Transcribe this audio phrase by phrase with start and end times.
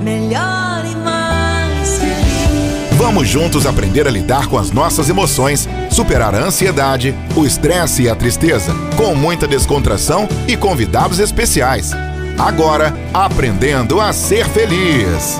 [0.00, 2.96] melhor e mais feliz.
[2.96, 8.08] Vamos juntos aprender a lidar com as nossas emoções, superar a ansiedade, o estresse e
[8.08, 11.92] a tristeza, com muita descontração e convidados especiais.
[12.38, 15.38] Agora, aprendendo a ser feliz.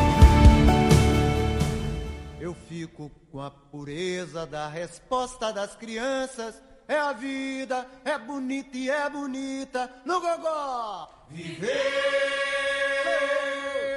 [2.41, 6.55] Eu fico com a pureza da resposta das crianças.
[6.89, 11.09] É a vida, é bonita e é bonita no gogó.
[11.31, 11.71] Viver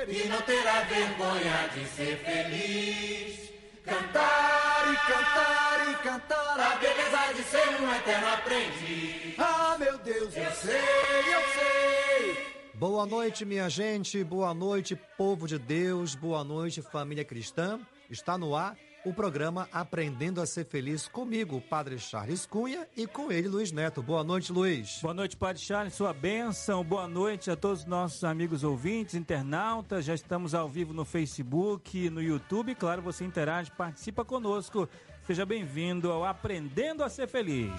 [0.07, 3.51] e não terá vergonha de ser feliz.
[3.83, 9.36] Cantar e cantar e cantar a beleza de ser um eterno aprendiz.
[9.37, 12.54] Ah, meu Deus, eu sei, eu sei.
[12.73, 14.23] Boa noite, minha gente.
[14.23, 16.15] Boa noite, povo de Deus.
[16.15, 17.79] Boa noite, família cristã.
[18.09, 18.75] Está no ar
[19.06, 24.02] o programa Aprendendo a Ser Feliz comigo, Padre Charles Cunha, e com ele, Luiz Neto.
[24.02, 25.00] Boa noite, Luiz.
[25.02, 26.84] Boa noite, Padre Charles, sua bênção.
[26.84, 30.06] Boa noite a todos os nossos amigos ouvintes, internautas.
[30.06, 32.76] Já estamos ao vivo no Facebook, no YouTube.
[32.76, 34.88] Claro, você interage, participa conosco.
[35.28, 37.73] Seja bem-vindo ao Aprendendo a Ser Feliz.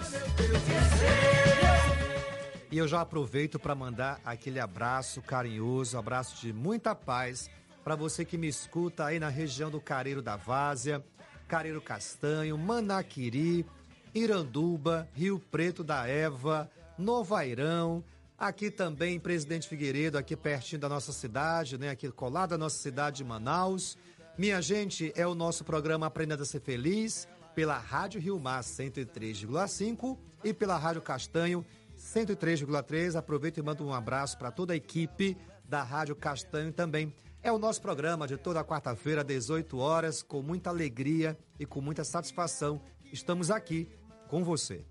[2.71, 7.49] E eu já aproveito para mandar aquele abraço carinhoso, abraço de muita paz
[7.85, 11.03] para você que me escuta aí na região do Careiro da Várzea,
[11.47, 13.65] Careiro Castanho, Manaquiri,
[14.13, 18.03] Iranduba, Rio Preto da Eva, Novairão,
[18.37, 21.89] aqui também Presidente Figueiredo, aqui pertinho da nossa cidade, né?
[21.89, 23.97] Aqui colado da nossa cidade de Manaus.
[24.37, 30.17] Minha gente, é o nosso programa Aprendendo a Ser Feliz pela Rádio Rio Mar 103,5
[30.43, 31.65] e pela Rádio Castanho
[31.97, 33.15] 103,3.
[33.15, 37.13] Aproveito e mando um abraço para toda a equipe da Rádio Castanho também.
[37.45, 41.79] É o nosso programa de toda quarta-feira, às 18 horas, com muita alegria e com
[41.79, 42.81] muita satisfação.
[43.13, 43.87] Estamos aqui
[44.27, 44.83] com você.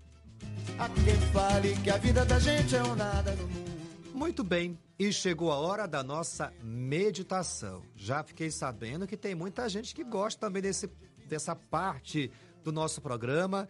[0.79, 3.71] Há quem fale que a vida da gente é um nada no mundo.
[4.13, 7.83] Muito bem, e chegou a hora da nossa meditação.
[7.93, 10.89] Já fiquei sabendo que tem muita gente que gosta também desse,
[11.27, 12.31] dessa parte
[12.63, 13.67] do nosso programa.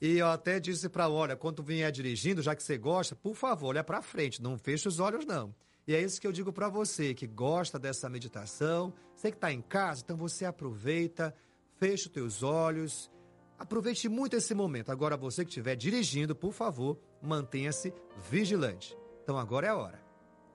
[0.00, 3.70] E eu até disse para olha, quando vier dirigindo, já que você gosta, por favor,
[3.70, 5.52] olha para frente, não feche os olhos não.
[5.88, 9.50] E é isso que eu digo para você que gosta dessa meditação, você que está
[9.50, 11.34] em casa, então você aproveita,
[11.78, 13.10] fecha os teus olhos,
[13.58, 14.92] aproveite muito esse momento.
[14.92, 17.94] Agora você que estiver dirigindo, por favor, mantenha-se
[18.30, 18.94] vigilante.
[19.22, 19.98] Então agora é a hora.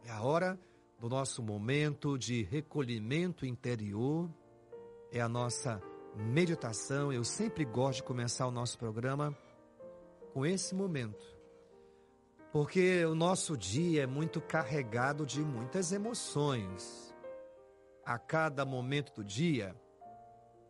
[0.06, 0.60] É a hora
[1.00, 4.30] do nosso momento de recolhimento interior.
[5.12, 5.82] É a nossa
[6.16, 7.12] meditação.
[7.12, 9.36] Eu sempre gosto de começar o nosso programa
[10.32, 11.33] com esse momento.
[12.54, 17.12] Porque o nosso dia é muito carregado de muitas emoções.
[18.06, 19.76] A cada momento do dia,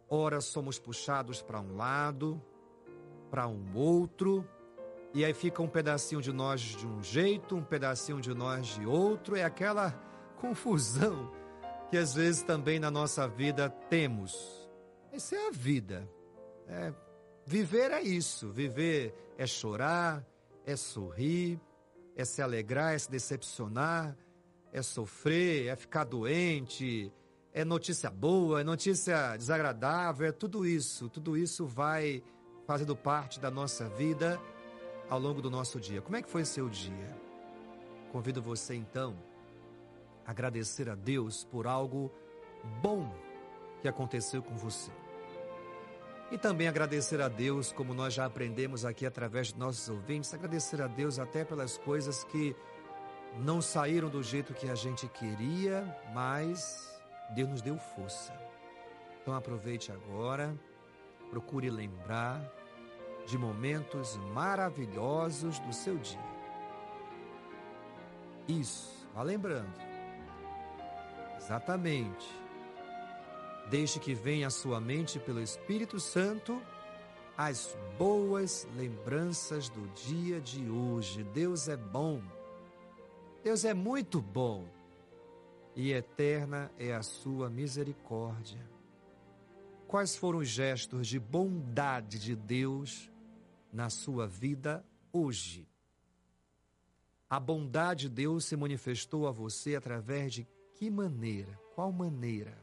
[0.07, 2.41] ora somos puxados para um lado,
[3.29, 4.47] para um outro,
[5.13, 8.85] e aí fica um pedacinho de nós de um jeito, um pedacinho de nós de
[8.85, 9.91] outro, é aquela
[10.37, 11.33] confusão
[11.89, 14.69] que às vezes também na nossa vida temos.
[15.11, 16.09] Essa é a vida.
[16.65, 16.93] É,
[17.45, 18.49] viver é isso.
[18.53, 20.25] Viver é chorar,
[20.65, 21.59] é sorrir,
[22.15, 24.15] é se alegrar, é se decepcionar,
[24.71, 27.11] é sofrer, é ficar doente,
[27.53, 31.09] é notícia boa, é notícia desagradável, é tudo isso.
[31.09, 32.23] Tudo isso vai
[32.65, 34.39] fazendo parte da nossa vida
[35.09, 36.01] ao longo do nosso dia.
[36.01, 37.15] Como é que foi seu dia?
[38.11, 39.15] Convido você então
[40.25, 42.11] a agradecer a Deus por algo
[42.81, 43.13] bom
[43.81, 44.91] que aconteceu com você.
[46.33, 50.81] E também agradecer a Deus, como nós já aprendemos aqui através de nossos ouvintes, agradecer
[50.81, 52.55] a Deus até pelas coisas que
[53.37, 56.99] não saíram do jeito que a gente queria, mas
[57.35, 58.33] Deus nos deu força.
[59.21, 60.57] Então aproveite agora,
[61.29, 62.41] procure lembrar
[63.27, 66.19] de momentos maravilhosos do seu dia.
[68.47, 69.71] Isso, vá lembrando.
[71.37, 72.42] Exatamente.
[73.73, 76.61] Deixe que venha à sua mente pelo Espírito Santo
[77.35, 81.23] as boas lembranças do dia de hoje.
[81.23, 82.21] Deus é bom.
[83.43, 84.69] Deus é muito bom.
[85.75, 88.63] E eterna é a sua misericórdia.
[89.87, 93.11] Quais foram os gestos de bondade de Deus
[93.71, 95.67] na sua vida hoje?
[97.27, 101.59] A bondade de Deus se manifestou a você através de que maneira?
[101.73, 102.62] Qual maneira?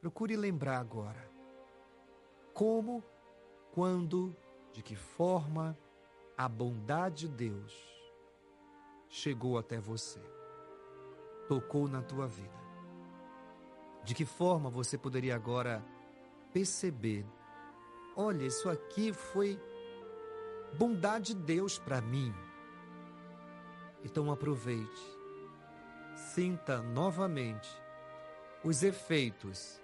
[0.00, 1.30] Procure lembrar agora.
[2.54, 3.04] Como,
[3.72, 4.34] quando,
[4.72, 5.76] de que forma
[6.38, 7.72] a bondade de Deus
[9.10, 10.20] chegou até você,
[11.46, 12.58] tocou na tua vida.
[14.02, 15.84] De que forma você poderia agora
[16.50, 17.26] perceber:
[18.16, 19.60] olha, isso aqui foi
[20.78, 22.34] bondade de Deus para mim.
[24.02, 25.18] Então aproveite,
[26.16, 27.68] sinta novamente
[28.64, 29.78] os efeitos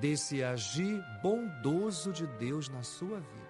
[0.00, 3.48] desse agir bondoso de Deus na sua vida.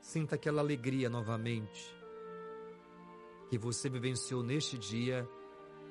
[0.00, 1.94] Sinta aquela alegria novamente
[3.48, 5.28] que você vivenciou neste dia,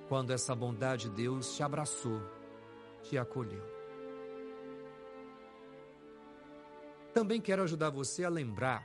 [0.09, 2.19] quando essa bondade de Deus te abraçou,
[3.03, 3.63] te acolheu.
[7.13, 8.83] Também quero ajudar você a lembrar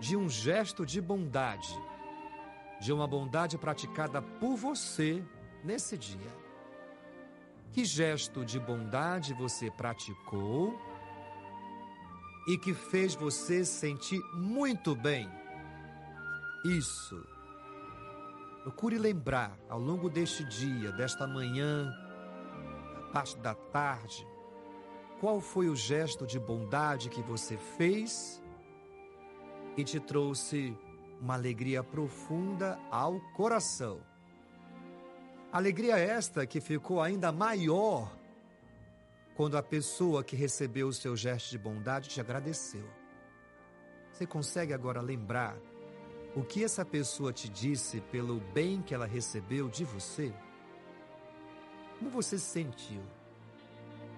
[0.00, 1.78] de um gesto de bondade,
[2.80, 5.22] de uma bondade praticada por você
[5.62, 6.47] nesse dia.
[7.72, 10.78] Que gesto de bondade você praticou
[12.48, 15.30] e que fez você sentir muito bem?
[16.64, 17.24] Isso.
[18.62, 21.94] Procure lembrar ao longo deste dia, desta manhã,
[22.94, 24.26] da parte da tarde,
[25.20, 28.42] qual foi o gesto de bondade que você fez
[29.76, 30.76] e te trouxe
[31.20, 34.00] uma alegria profunda ao coração.
[35.50, 38.14] Alegria esta que ficou ainda maior
[39.34, 42.86] quando a pessoa que recebeu o seu gesto de bondade te agradeceu.
[44.12, 45.56] Você consegue agora lembrar
[46.36, 50.34] o que essa pessoa te disse pelo bem que ela recebeu de você?
[51.98, 53.00] Como você se sentiu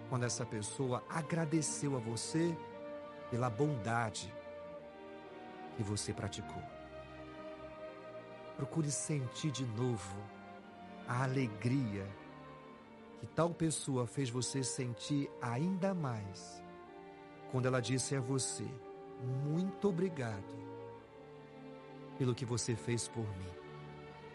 [0.09, 2.57] quando essa pessoa agradeceu a você
[3.31, 4.35] pela bondade
[5.77, 6.63] que você praticou?
[8.57, 10.40] Procure sentir de novo
[11.11, 12.07] a alegria
[13.19, 16.63] que tal pessoa fez você sentir ainda mais
[17.51, 18.65] quando ela disse a você:
[19.45, 20.55] Muito obrigado
[22.17, 23.51] pelo que você fez por mim.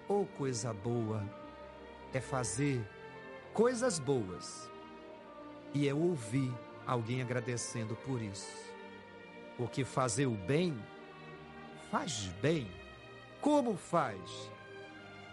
[0.09, 1.23] Ou oh, coisa boa
[2.13, 2.85] é fazer
[3.53, 4.69] coisas boas
[5.73, 6.53] e é ouvir
[6.85, 8.65] alguém agradecendo por isso.
[9.55, 10.77] Porque fazer o bem
[11.89, 12.69] faz bem.
[13.39, 14.54] Como faz?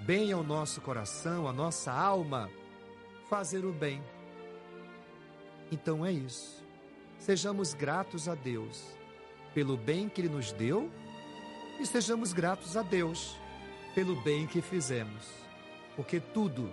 [0.04, 2.50] Bem ao nosso coração, à nossa alma,
[3.31, 4.02] fazer o bem.
[5.70, 6.60] Então é isso.
[7.20, 8.82] Sejamos gratos a Deus
[9.54, 10.90] pelo bem que Ele nos deu
[11.78, 13.37] e sejamos gratos a Deus
[13.94, 15.28] pelo bem que fizemos,
[15.94, 16.69] porque tudo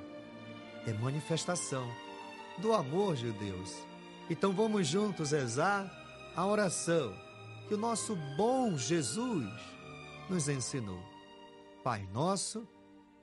[0.87, 1.87] é manifestação
[2.57, 3.75] do amor de Deus.
[4.27, 5.87] Então vamos juntos rezar
[6.35, 7.13] a oração
[7.67, 9.53] que o nosso bom Jesus
[10.27, 10.99] nos ensinou.
[11.83, 12.67] Pai nosso,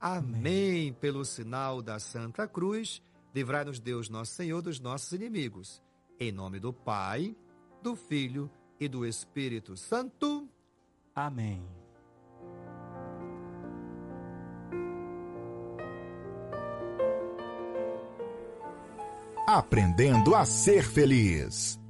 [0.00, 0.92] Amém.
[0.94, 3.02] Pelo sinal da Santa Cruz,
[3.34, 5.82] livrai-nos Deus, nosso Senhor, dos nossos inimigos.
[6.20, 7.34] Em nome do Pai,
[7.82, 10.48] do Filho e do Espírito Santo.
[11.14, 11.66] Amém.
[19.46, 21.80] Aprendendo a ser feliz.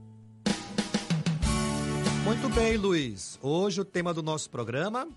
[2.22, 3.38] Muito bem, Luiz.
[3.40, 5.08] Hoje o tema do nosso programa: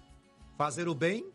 [0.57, 1.25] fazer o bem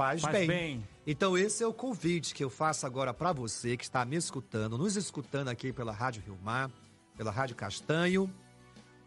[0.00, 0.46] faz, Faz bem.
[0.48, 0.88] bem.
[1.06, 4.78] Então esse é o convite que eu faço agora para você que está me escutando,
[4.78, 6.70] nos escutando aqui pela Rádio Rio Mar,
[7.18, 8.32] pela Rádio Castanho.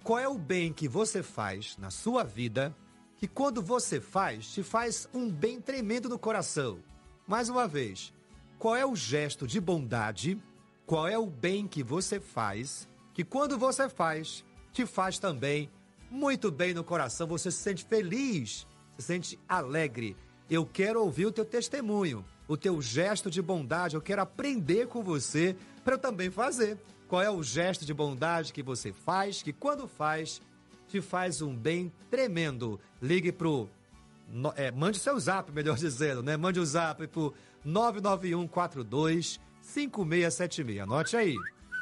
[0.03, 2.75] Qual é o bem que você faz na sua vida
[3.17, 6.77] que quando você faz, te faz um bem tremendo no coração?
[7.25, 8.13] Mais uma vez,
[8.59, 10.39] qual é o gesto de bondade?
[10.85, 15.71] Qual é o bem que você faz que quando você faz, te faz também
[16.11, 17.25] muito bem no coração?
[17.25, 18.67] Você se sente feliz,
[18.99, 20.15] se sente alegre.
[20.49, 23.95] Eu quero ouvir o teu testemunho, o teu gesto de bondade.
[23.95, 26.77] Eu quero aprender com você para eu também fazer.
[27.07, 30.41] Qual é o gesto de bondade que você faz, que quando faz,
[30.87, 32.79] te faz um bem tremendo?
[33.01, 33.69] Ligue pro.
[34.55, 36.35] é, mande seu zap, melhor dizendo, né?
[36.35, 37.33] Mande o zap pro
[37.63, 40.79] 99142 5676.
[40.79, 41.35] Anote aí.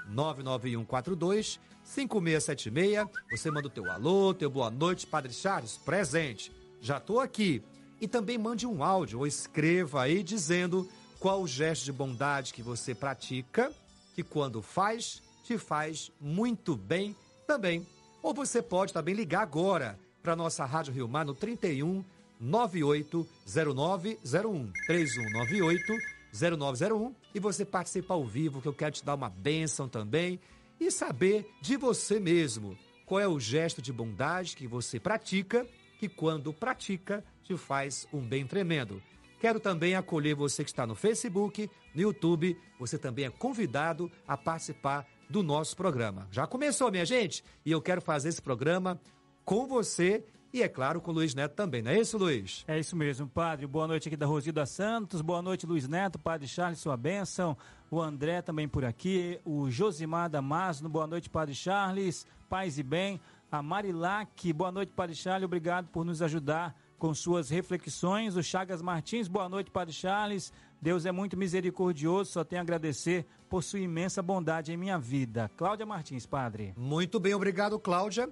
[0.09, 3.07] 99142 5676.
[3.31, 6.51] Você manda o teu alô, teu boa noite, Padre Charles, presente.
[6.79, 7.63] Já tô aqui.
[8.01, 10.89] E também mande um áudio ou escreva aí dizendo
[11.19, 13.71] qual o gesto de bondade que você pratica,
[14.15, 17.15] que quando faz, te faz muito bem
[17.45, 17.85] também.
[18.23, 22.03] Ou você pode também ligar agora para nossa Rádio Rio Mar no 31
[22.39, 25.93] 980901 3198
[26.33, 30.39] 0901 e você participa ao vivo, que eu quero te dar uma bênção também.
[30.79, 35.67] E saber de você mesmo qual é o gesto de bondade que você pratica,
[36.01, 38.99] que quando pratica te faz um bem tremendo.
[39.39, 44.35] Quero também acolher você que está no Facebook, no YouTube, você também é convidado a
[44.35, 46.27] participar do nosso programa.
[46.31, 47.43] Já começou, minha gente?
[47.63, 48.99] E eu quero fazer esse programa
[49.45, 51.83] com você e, é claro, com o Luiz Neto também.
[51.83, 52.65] Não é isso, Luiz?
[52.67, 53.67] É isso mesmo, padre.
[53.67, 55.21] Boa noite aqui da Rosilda Santos.
[55.21, 57.55] Boa noite, Luiz Neto, padre Charles, sua bênção.
[57.91, 59.39] O André também por aqui.
[59.45, 60.89] O Josimar Damasno.
[60.89, 62.25] Boa noite, padre Charles.
[62.49, 63.21] Paz e bem.
[63.51, 64.53] A Marilac.
[64.53, 65.43] Boa noite, padre Charles.
[65.43, 68.37] Obrigado por nos ajudar com suas reflexões.
[68.37, 69.27] O Chagas Martins.
[69.27, 70.53] Boa noite, padre Charles.
[70.81, 72.31] Deus é muito misericordioso.
[72.31, 75.51] Só tenho a agradecer por sua imensa bondade em minha vida.
[75.57, 76.73] Cláudia Martins, padre.
[76.77, 78.29] Muito bem, obrigado, Cláudia.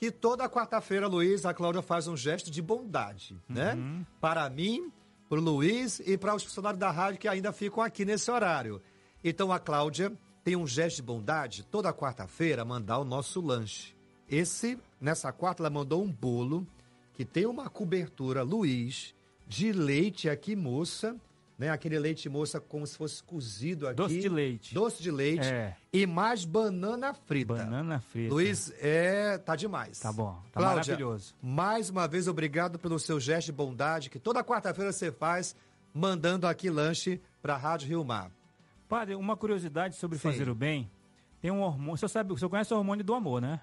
[0.00, 3.76] E toda quarta-feira, Luiz, a Cláudia faz um gesto de bondade, né?
[4.20, 4.90] Para mim,
[5.28, 8.80] para o Luiz e para os funcionários da rádio que ainda ficam aqui nesse horário.
[9.22, 10.12] Então a Cláudia
[10.42, 13.94] tem um gesto de bondade toda quarta-feira mandar o nosso lanche.
[14.32, 16.66] Esse, nessa quarta, ela mandou um bolo
[17.12, 19.14] que tem uma cobertura, Luiz,
[19.46, 21.14] de leite aqui, moça,
[21.58, 21.68] né?
[21.68, 23.96] Aquele leite moça como se fosse cozido aqui.
[23.96, 24.74] Doce de leite.
[24.74, 25.46] Doce de leite.
[25.46, 25.76] É.
[25.92, 27.56] E mais banana frita.
[27.56, 28.32] Banana frita.
[28.32, 30.00] Luiz, é, tá demais.
[30.00, 31.34] Tá bom, tá Cláudia, maravilhoso.
[31.42, 35.54] mais uma vez, obrigado pelo seu gesto de bondade que toda quarta-feira você faz,
[35.92, 38.30] mandando aqui lanche pra Rádio Rio Mar.
[38.88, 40.22] Padre, uma curiosidade sobre Sim.
[40.30, 40.90] fazer o bem.
[41.42, 41.98] Tem um hormônio.
[41.98, 43.60] Você sabe, você conhece o hormônio do amor, né?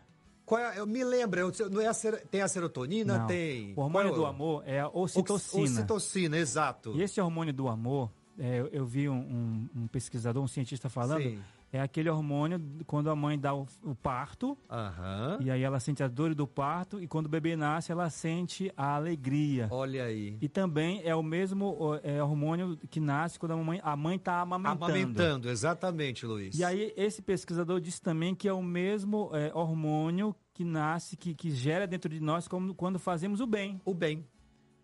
[0.49, 3.19] Qual é, eu me lembro, eu- não é a ser- tem a serotonina?
[3.19, 3.27] Não.
[3.27, 3.71] Tem.
[3.75, 5.63] O hormônio é do amor é a ocitocina.
[5.63, 6.91] Ocitocina, exato.
[6.97, 10.89] E esse hormônio do amor, é, eu- eu vi um, um- um pesquisador, um cientista
[10.89, 11.39] falando, Sim.
[11.71, 15.37] É aquele hormônio quando a mãe dá o, o parto, Aham.
[15.41, 18.71] e aí ela sente a dor do parto, e quando o bebê nasce, ela sente
[18.75, 19.67] a alegria.
[19.71, 20.37] Olha aí.
[20.41, 24.41] E também é o mesmo é, hormônio que nasce quando a mãe a mãe está
[24.41, 24.85] amamentando.
[24.85, 26.57] Amamentando, exatamente, Luiz.
[26.57, 31.33] E aí, esse pesquisador disse também que é o mesmo é, hormônio que nasce, que,
[31.33, 33.79] que gera dentro de nós como, quando fazemos o bem.
[33.85, 34.25] O bem.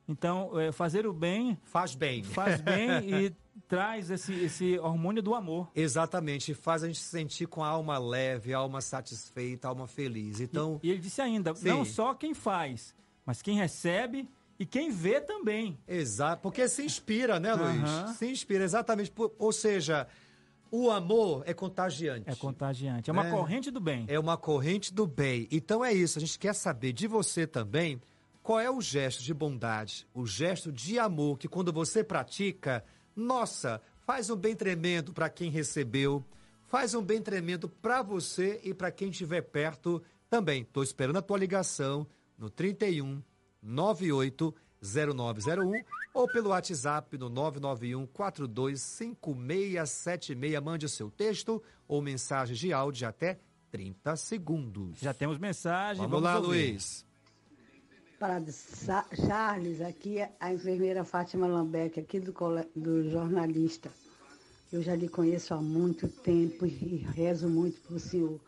[0.07, 2.23] Então, é, fazer o bem Faz bem.
[2.23, 3.35] faz bem e
[3.67, 5.69] traz esse, esse hormônio do amor.
[5.75, 9.87] Exatamente, faz a gente se sentir com a alma leve, a alma satisfeita, a alma
[9.87, 10.39] feliz.
[10.39, 11.69] Então, E ele disse ainda, Sim.
[11.69, 12.93] não só quem faz,
[13.25, 15.77] mas quem recebe e quem vê também.
[15.87, 17.81] exato, porque se inspira, né, Luiz?
[17.83, 18.13] Aham.
[18.13, 19.11] Se inspira, exatamente.
[19.39, 20.07] Ou seja,
[20.71, 22.29] o amor é contagiante.
[22.29, 23.09] É contagiante.
[23.09, 23.31] É uma É.
[23.31, 24.05] corrente do bem.
[24.07, 25.47] É uma corrente do bem.
[25.51, 28.01] Então é isso, a gente quer saber de você também
[28.43, 32.83] qual é o gesto de bondade, o gesto de amor que quando você pratica,
[33.15, 36.23] nossa, faz um bem tremendo para quem recebeu,
[36.65, 40.63] faz um bem tremendo para você e para quem estiver perto também.
[40.63, 42.05] Estou esperando a tua ligação
[42.37, 43.23] no 31
[43.61, 50.61] 98 0901 ou pelo WhatsApp no 991 425676.
[50.61, 53.39] Mande o seu texto ou mensagem de áudio de até
[53.71, 54.99] 30 segundos.
[54.99, 56.01] Já temos mensagem.
[56.01, 56.47] Vamos, lá, ouvir.
[56.47, 57.04] Luiz.
[58.17, 58.41] Para
[59.27, 62.33] Charles, aqui é a enfermeira Fátima Lambeck, aqui do,
[62.73, 63.91] do jornalista.
[64.71, 68.39] Eu já lhe conheço há muito tempo e rezo muito para o senhor.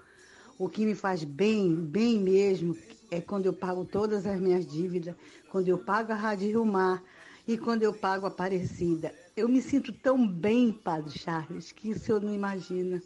[0.57, 2.77] O que me faz bem, bem mesmo,
[3.11, 5.13] é quando eu pago todas as minhas dívidas,
[5.51, 7.03] quando eu pago a Rádio Rio Mar
[7.45, 9.13] e quando eu pago a Aparecida.
[9.35, 13.01] Eu me sinto tão bem, Padre Charles, que o senhor não imagina.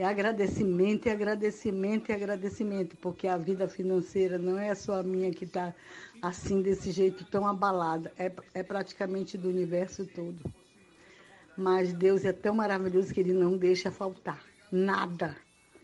[0.00, 5.30] É agradecimento, é agradecimento, é agradecimento, porque a vida financeira não é só a minha
[5.30, 5.74] que está
[6.22, 10.42] assim, desse jeito tão abalada, é, é praticamente do universo todo.
[11.54, 14.42] Mas Deus é tão maravilhoso que Ele não deixa faltar
[14.72, 15.36] nada.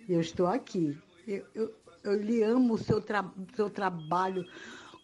[0.09, 0.97] Eu estou aqui.
[1.29, 4.47] Eu, eu, eu lhe amo o seu, tra seu trabalho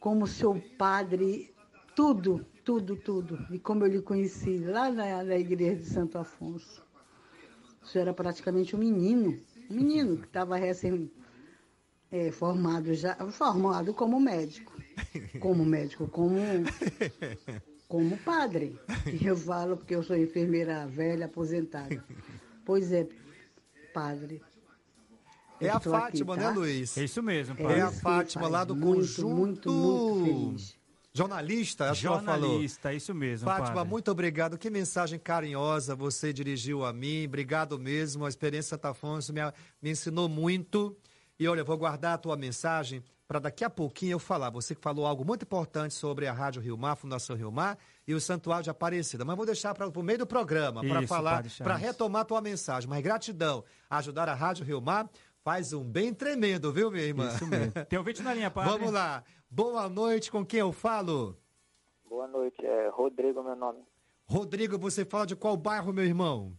[0.01, 1.55] como seu padre,
[1.95, 3.47] tudo, tudo, tudo.
[3.51, 6.83] E como eu lhe conheci lá na, na igreja de Santo Afonso.
[7.83, 11.11] O senhor era praticamente um menino, um menino que estava recém
[12.11, 14.73] é, formado já, formado como médico,
[15.41, 16.37] como médico, como
[17.89, 18.79] como padre.
[19.21, 22.05] E eu falo porque eu sou enfermeira velha aposentada.
[22.65, 23.07] Pois é,
[23.93, 24.41] padre.
[25.61, 26.51] É a estou aqui, Fátima, tá?
[26.51, 26.97] né, Luiz?
[26.97, 27.79] É isso mesmo, É padre.
[27.79, 29.71] É a isso Fátima lá do muito, conjunto.
[29.71, 30.82] muito, muito feliz.
[31.15, 32.51] Jornalista, acho que ela falou.
[32.51, 33.91] Jornalista, é isso mesmo, Fátima, padre.
[33.91, 34.57] muito obrigado.
[34.57, 37.27] Que mensagem carinhosa você dirigiu a mim.
[37.27, 38.25] Obrigado mesmo.
[38.25, 39.41] A experiência Santa Afonso me,
[39.81, 40.97] me ensinou muito.
[41.39, 44.51] E olha, vou guardar a tua mensagem para daqui a pouquinho eu falar.
[44.51, 48.15] Você que falou algo muito importante sobre a Rádio Rio Mar, Fundação Rio Mar e
[48.15, 49.25] o Santuário de Aparecida.
[49.25, 52.89] Mas vou deixar para o meio do programa para falar, para retomar a tua mensagem.
[52.89, 53.65] Mas gratidão.
[53.91, 55.11] Ajudar a Rádio Rio Mar
[55.43, 57.29] faz um bem tremendo, viu, minha irmã?
[57.35, 57.73] Isso mesmo.
[57.89, 58.71] Tem ouvinte na linha, padre?
[58.71, 59.25] Vamos lá.
[59.55, 61.37] Boa noite, com quem eu falo?
[62.07, 63.85] Boa noite, é Rodrigo meu nome.
[64.25, 66.57] Rodrigo, você fala de qual bairro, meu irmão?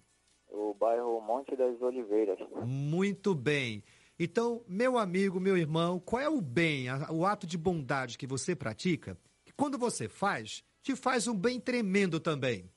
[0.48, 2.38] O bairro Monte das Oliveiras.
[2.64, 3.84] Muito bem.
[4.20, 8.56] Então, meu amigo, meu irmão, qual é o bem, o ato de bondade que você
[8.56, 9.18] pratica?
[9.44, 12.70] Que quando você faz, te faz um bem tremendo também.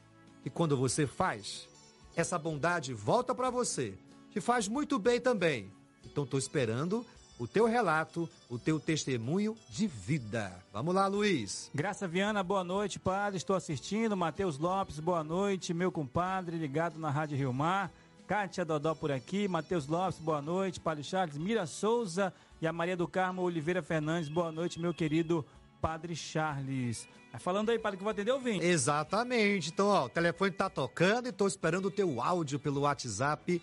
[0.44, 1.66] E quando você faz,
[2.14, 3.94] essa bondade volta para você.
[4.30, 5.72] Te faz muito bem também.
[6.04, 7.06] Então, estou esperando
[7.38, 10.52] o teu relato, o teu testemunho de vida.
[10.72, 11.70] Vamos lá, Luiz.
[11.74, 13.36] Graça Viana, boa noite, padre.
[13.36, 14.16] Estou assistindo.
[14.16, 15.74] Matheus Lopes, boa noite.
[15.74, 17.90] Meu compadre, ligado na Rádio Rio Mar.
[18.26, 19.46] Kátia Dodó por aqui.
[19.46, 20.80] Matheus Lopes, boa noite.
[20.80, 25.44] Padre Charles, Mira Souza e a Maria do Carmo Oliveira Fernandes, boa noite, meu querido
[25.80, 27.06] Padre Charles.
[27.38, 28.64] Falando aí, padre, que vou atender o ouvinte.
[28.64, 29.68] Exatamente.
[29.68, 33.60] Então, ó, o telefone tá tocando e tô esperando o teu áudio pelo WhatsApp.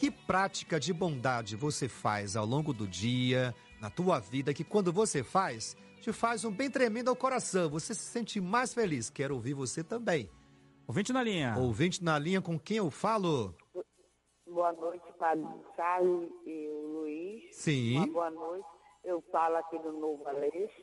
[0.00, 4.90] Que prática de bondade você faz ao longo do dia, na tua vida, que quando
[4.90, 7.68] você faz, te faz um bem tremendo ao coração.
[7.68, 9.10] Você se sente mais feliz.
[9.10, 10.30] Quero ouvir você também.
[10.88, 11.54] Ouvinte na linha.
[11.58, 13.54] Ouvinte na linha com quem eu falo?
[14.46, 15.44] Boa noite, Padre
[15.76, 17.54] Charles e o Luiz.
[17.56, 17.98] Sim.
[17.98, 18.68] Uma boa noite.
[19.04, 20.82] Eu falo aqui do Novo Aleixo.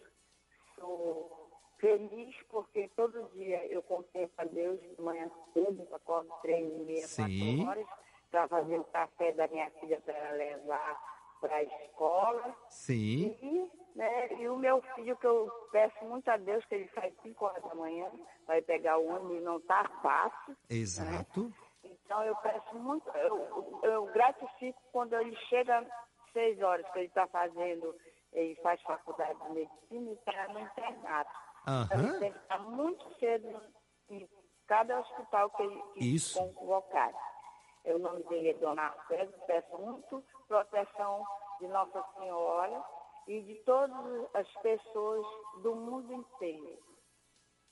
[0.75, 1.49] Sou
[1.79, 7.07] feliz porque todo dia eu contemplo a Deus de manhã cedo, acordo três e meia,
[7.07, 7.65] Sim.
[7.65, 7.87] quatro horas,
[8.31, 12.55] para fazer o café da minha filha para ela levar para a escola.
[12.69, 13.37] Sim.
[13.41, 17.13] E, né, e o meu filho, que eu peço muito a Deus, que ele sai
[17.21, 18.11] 5 horas da manhã,
[18.45, 20.57] vai pegar o ônibus e não está fácil.
[20.69, 21.51] Exato.
[21.83, 25.87] Então eu peço muito, eu, eu gratifico quando ele chega às
[26.33, 27.95] seis horas que ele está fazendo,
[28.33, 31.31] ele faz faculdade de medicina e está no internato.
[31.61, 32.09] Então, Aham.
[32.09, 33.61] ele tem que estar muito cedo
[34.09, 34.29] em
[34.67, 36.39] cada hospital que ele que Isso.
[36.39, 37.13] convocar.
[37.87, 41.23] O nome dele é Dona César, peço muito proteção
[41.59, 42.83] de Nossa Senhora
[43.27, 45.25] e de todas as pessoas
[45.63, 46.77] do mundo inteiro.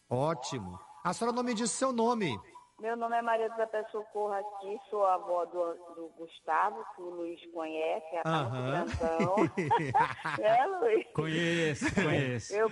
[0.10, 0.80] Ótimo.
[1.04, 2.40] A senhora não me disse seu nome.
[2.80, 7.10] Meu nome é Maria da Pé Socorro aqui, sou avó do, do Gustavo, que o
[7.10, 9.36] Luiz conhece, é a grandão.
[10.44, 11.08] é, Luiz?
[11.14, 12.54] Conheço, conheço.
[12.54, 12.70] Eu,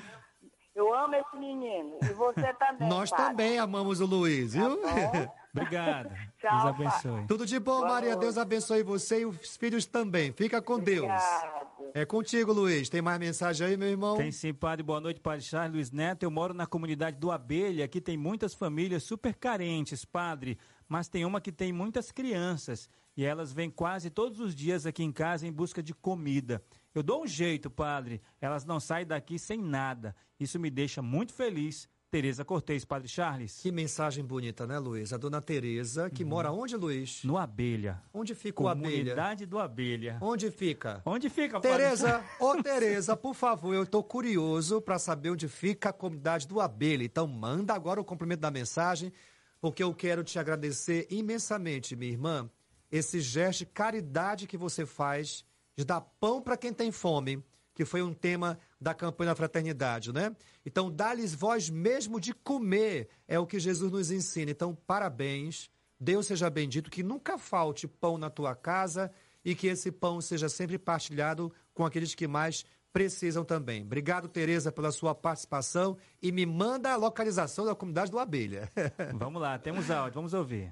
[0.75, 1.97] eu amo esse menino.
[2.01, 2.89] E você também.
[2.89, 3.25] Nós padre.
[3.25, 4.81] também amamos o Luiz, viu?
[4.81, 5.42] bom.
[5.55, 6.09] Obrigado.
[6.39, 6.69] Tchau, Deus pai.
[6.87, 7.27] abençoe.
[7.27, 8.09] Tudo de bom, Boa Maria.
[8.11, 8.21] noite.
[8.21, 10.31] Deus abençoe você e os filhos também.
[10.33, 11.03] Fica com Deus.
[11.05, 11.73] Obrigado.
[11.95, 12.89] É contigo, Luiz.
[12.89, 14.17] Tem mais mensagem aí, meu irmão?
[14.17, 14.81] Tem sim, padre.
[14.81, 16.23] Boa noite, padre Charles Luiz Neto.
[16.23, 17.85] Eu moro na comunidade do Abelha.
[17.85, 20.57] Aqui tem muitas famílias super carentes, padre.
[20.89, 22.89] Mas tem uma que tem muitas crianças.
[23.15, 26.63] E elas vêm quase todos os dias aqui em casa em busca de comida.
[26.95, 28.21] Eu dou um jeito, padre.
[28.41, 30.15] Elas não saem daqui sem nada.
[30.39, 31.87] Isso me deixa muito feliz.
[32.13, 33.59] Tereza Cortez, padre Charles.
[33.59, 35.11] Que mensagem bonita, né, Luiz?
[35.11, 37.23] A dona Tereza, que mora onde, Luiz?
[37.23, 38.03] No Abelha.
[38.13, 38.91] Onde fica o abelha?
[38.91, 40.19] Comunidade do Abelha.
[40.21, 41.01] Onde fica?
[41.07, 41.59] Onde fica?
[41.59, 46.61] Tereza, ô Tereza, por favor, eu tô curioso para saber onde fica a comunidade do
[46.61, 47.03] Abelha.
[47.03, 49.11] Então manda agora o complemento da mensagem,
[49.59, 52.47] porque eu quero te agradecer imensamente, minha irmã,
[52.91, 55.43] esse gesto de caridade que você faz
[55.75, 60.11] de dar pão para quem tem fome, que foi um tema da campanha da fraternidade,
[60.13, 60.35] né?
[60.65, 64.51] Então, dá-lhes voz mesmo de comer, é o que Jesus nos ensina.
[64.51, 65.69] Então, parabéns.
[65.99, 69.11] Deus seja bendito, que nunca falte pão na tua casa
[69.45, 73.83] e que esse pão seja sempre partilhado com aqueles que mais precisam também.
[73.83, 78.69] Obrigado, Tereza, pela sua participação e me manda a localização da comunidade do Abelha.
[79.17, 80.71] Vamos lá, temos áudio, vamos ouvir.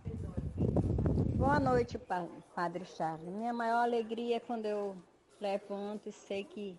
[1.36, 3.28] Boa noite, pa- Padre Charles.
[3.28, 4.96] Minha maior alegria é quando eu
[5.40, 6.78] levanto e sei que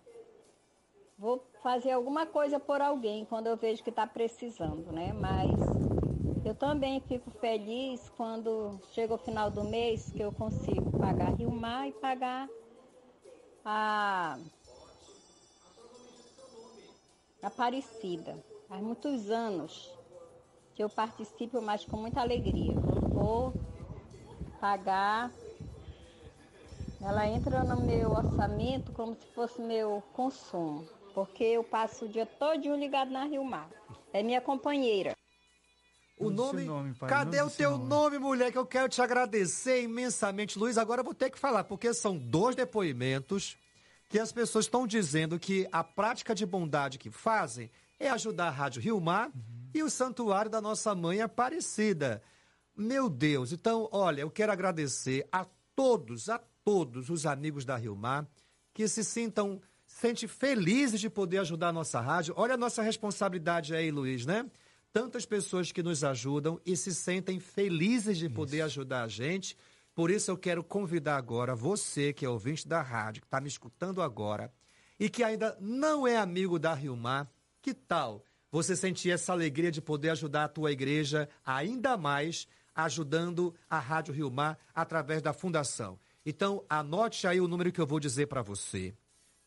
[1.17, 5.13] vou fazer alguma coisa por alguém quando eu vejo que está precisando, né?
[5.13, 5.51] Mas
[6.45, 11.51] eu também fico feliz quando chega o final do mês que eu consigo pagar Rio
[11.51, 12.49] Mar e pagar
[13.63, 14.37] a
[17.43, 18.41] Aparecida.
[18.69, 19.93] Faz muitos anos
[20.73, 22.71] que eu participo, mas com muita alegria.
[22.73, 23.53] Eu vou
[24.61, 25.29] pagar.
[27.01, 32.25] Ela entra no meu orçamento como se fosse meu consumo, porque eu passo o dia
[32.25, 33.69] todo ligado na Rio Mar.
[34.11, 35.15] É minha companheira.
[36.17, 36.63] O nome.
[36.63, 37.89] nome, pai, Cadê não o teu nome.
[37.89, 38.51] nome, mulher?
[38.51, 40.77] Que eu quero te agradecer imensamente, Luiz.
[40.77, 43.57] Agora eu vou ter que falar, porque são dois depoimentos
[44.09, 48.51] que as pessoas estão dizendo que a prática de bondade que fazem é ajudar a
[48.51, 49.31] Rádio Rio Mar
[49.73, 52.21] e o Santuário da Nossa Mãe Aparecida.
[52.75, 55.45] Meu Deus, então, olha, eu quero agradecer a
[55.75, 58.27] todos, a todos os amigos da Rio Mar
[58.73, 59.61] que se sintam,
[60.03, 62.33] sente felizes de poder ajudar a nossa rádio.
[62.35, 64.45] Olha a nossa responsabilidade aí, Luiz, né?
[64.91, 69.55] Tantas pessoas que nos ajudam e se sentem felizes de poder ajudar a gente.
[69.95, 73.47] Por isso eu quero convidar agora você, que é ouvinte da rádio, que está me
[73.47, 74.51] escutando agora,
[74.99, 79.71] e que ainda não é amigo da Rio Mar, que tal você sentir essa alegria
[79.71, 85.31] de poder ajudar a tua igreja ainda mais, ajudando a Rádio Rio Mar através da
[85.31, 85.97] fundação?
[86.25, 88.93] Então, anote aí o número que eu vou dizer para você.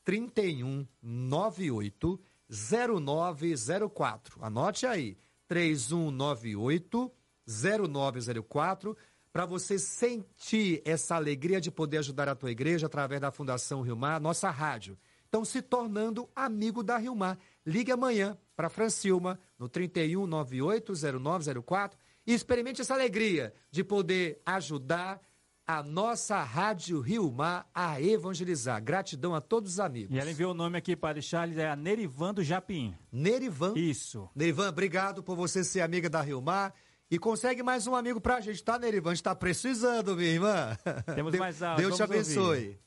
[0.07, 4.39] 3198 0904.
[4.41, 5.19] Anote aí.
[5.49, 7.13] 3198
[7.47, 8.97] 0904
[9.33, 13.97] para você sentir essa alegria de poder ajudar a tua igreja através da Fundação Rio
[13.97, 14.99] Mar, nossa rádio.
[15.29, 17.39] Então, se tornando amigo da Rio Mar.
[17.65, 21.93] Ligue amanhã para Francilma no 31980904
[22.27, 25.21] e experimente essa alegria de poder ajudar
[25.67, 28.81] a nossa Rádio Rio Mar a evangelizar.
[28.83, 30.15] Gratidão a todos os amigos.
[30.15, 32.95] E ela enviou o nome aqui, Padre Charles, é a Nerivan do Japim.
[33.11, 33.73] Nerivan.
[33.77, 34.29] Isso.
[34.35, 36.73] Nerivan, obrigado por você ser amiga da Rio Mar.
[37.11, 39.11] E consegue mais um amigo pra gente, tá, Nerivan?
[39.11, 40.77] A gente tá precisando, minha irmã.
[41.15, 42.79] Temos Deus- mais áudio, Deus te vamos abençoe.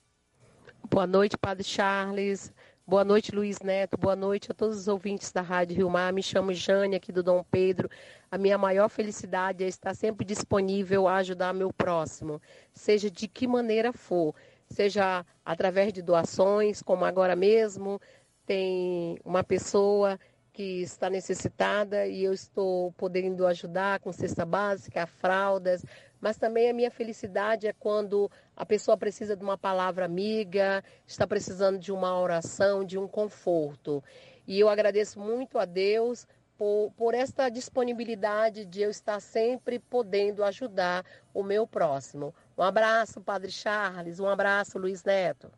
[0.90, 2.52] Boa noite, Padre Charles.
[2.90, 3.96] Boa noite, Luiz Neto.
[3.96, 6.12] Boa noite a todos os ouvintes da Rádio Rio Mar.
[6.12, 7.88] Me chamo Jane, aqui do Dom Pedro.
[8.32, 12.42] A minha maior felicidade é estar sempre disponível a ajudar meu próximo,
[12.74, 14.34] seja de que maneira for,
[14.68, 18.02] seja através de doações, como agora mesmo
[18.44, 20.20] tem uma pessoa
[20.52, 25.86] que está necessitada e eu estou podendo ajudar com cesta básica, fraldas,
[26.20, 31.26] mas também a minha felicidade é quando a pessoa precisa de uma palavra amiga, está
[31.26, 34.04] precisando de uma oração, de um conforto.
[34.48, 36.28] E eu agradeço muito a Deus
[36.58, 42.36] por, por esta disponibilidade de eu estar sempre podendo ajudar o meu próximo.
[42.58, 45.50] Um abraço, Padre Charles, um abraço, Luiz Neto.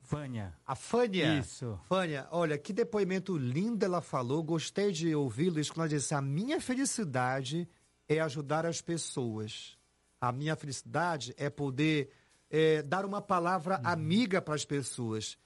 [0.00, 0.52] Vânia.
[0.66, 1.38] A Fânia.
[1.38, 1.78] Isso.
[1.84, 4.42] Fânia, olha, que depoimento lindo ela falou.
[4.42, 5.60] Gostei de ouvi-lo.
[5.60, 7.68] Isso quando ela disse: a minha felicidade
[8.08, 9.78] é ajudar as pessoas.
[10.20, 12.10] A minha felicidade é poder
[12.50, 13.86] é, dar uma palavra Uhum.
[13.88, 15.38] amiga para as pessoas.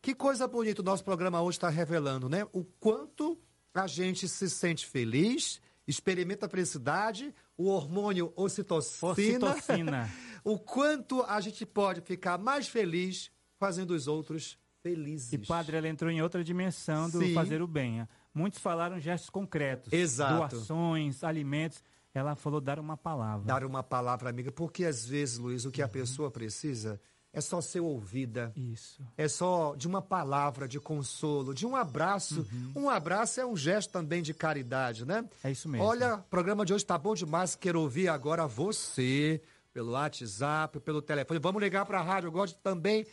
[0.00, 2.46] Que coisa bonita o nosso programa hoje está revelando, né?
[2.52, 3.38] O quanto
[3.74, 9.12] a gente se sente feliz, experimenta a felicidade, o hormônio ocitocina.
[9.12, 10.10] Ocitocina.
[10.44, 15.32] o quanto a gente pode ficar mais feliz fazendo os outros felizes.
[15.32, 17.32] E padre, ela entrou em outra dimensão do Sim.
[17.32, 18.06] fazer o bem.
[18.34, 19.92] Muitos falaram gestos concretos.
[19.92, 20.56] Exato.
[20.56, 21.82] Doações, alimentos.
[22.14, 23.46] Ela falou dar uma palavra.
[23.46, 27.00] Dar uma palavra amiga, porque às vezes, Luiz, o que a pessoa precisa
[27.32, 28.52] é só ser ouvida.
[28.54, 29.02] Isso.
[29.16, 32.46] É só de uma palavra de consolo, de um abraço.
[32.76, 35.24] Um abraço é um gesto também de caridade, né?
[35.42, 35.86] É isso mesmo.
[35.86, 37.56] Olha, o programa de hoje tá bom demais.
[37.56, 39.40] Quero ouvir agora você,
[39.72, 41.40] pelo WhatsApp, pelo telefone.
[41.40, 42.26] Vamos ligar para a rádio.
[42.26, 43.10] Eu gosto também de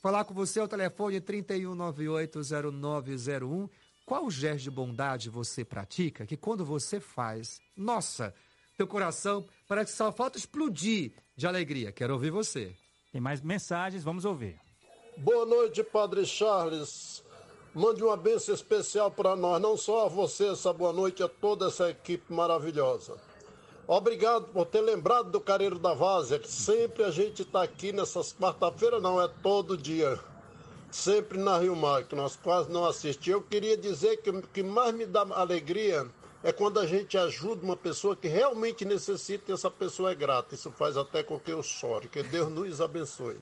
[0.00, 0.58] falar com você.
[0.60, 3.68] O telefone 31980901.
[4.08, 8.34] Qual o gesto de bondade você pratica que quando você faz, nossa,
[8.74, 11.92] teu coração parece que só falta explodir de alegria.
[11.92, 12.74] Quero ouvir você.
[13.12, 14.58] Tem mais mensagens, vamos ouvir.
[15.18, 17.22] Boa noite, Padre Charles.
[17.74, 21.66] Mande uma bênção especial para nós, não só a você, essa boa noite, a toda
[21.66, 23.18] essa equipe maravilhosa.
[23.86, 28.32] Obrigado por ter lembrado do Careiro da Várzea, que sempre a gente está aqui nessas
[28.32, 30.18] quarta-feiras, não, é todo dia.
[30.90, 33.26] Sempre na Rio Mar, que nós quase não assistimos.
[33.26, 36.06] Eu queria dizer que o que mais me dá alegria
[36.42, 40.54] é quando a gente ajuda uma pessoa que realmente necessita e essa pessoa é grata.
[40.54, 42.08] Isso faz até com que eu chore.
[42.08, 43.38] Que Deus nos abençoe.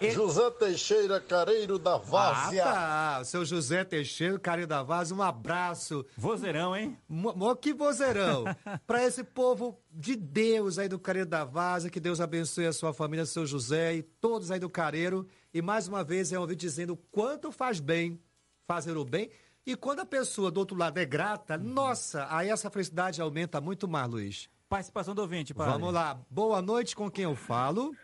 [0.00, 2.64] José Teixeira, Careiro da Várzea.
[2.64, 3.18] Ah, tá.
[3.20, 6.06] O seu José Teixeira, Carinho da Vaz, um abraço.
[6.16, 6.96] Vozeirão, hein?
[7.08, 8.44] Mo, que vozeirão.
[8.86, 12.92] Para esse povo de Deus aí do Careiro da Vaza, que Deus abençoe a sua
[12.92, 15.26] família, seu José e todos aí do Careiro.
[15.52, 18.20] E mais uma vez é ouvir dizendo o quanto faz bem
[18.66, 19.30] fazer o bem.
[19.66, 23.88] E quando a pessoa do outro lado é grata, nossa, aí essa felicidade aumenta muito
[23.88, 24.50] mais, Luiz.
[24.68, 25.72] Participação do ouvinte, padre.
[25.72, 26.20] Vamos lá.
[26.30, 27.94] Boa noite, com quem eu falo?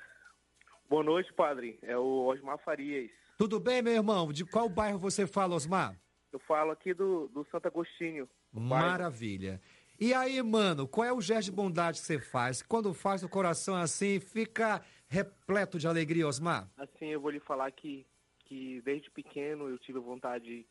[0.88, 1.78] Boa noite, padre.
[1.82, 3.10] É o Osmar Farias.
[3.36, 4.32] Tudo bem, meu irmão?
[4.32, 5.98] De qual bairro você fala, Osmar?
[6.32, 8.28] Eu falo aqui do, do Santo Agostinho.
[8.52, 8.68] bairro.
[8.68, 9.60] Maravilha.
[10.00, 12.62] E aí, mano, qual é o gesto de bondade que você faz?
[12.62, 14.82] Quando faz o coração assim, fica
[15.14, 16.68] repleto de alegria, Osmar?
[16.76, 18.04] Assim, eu vou lhe falar que,
[18.40, 20.66] que desde pequeno eu tive vontade,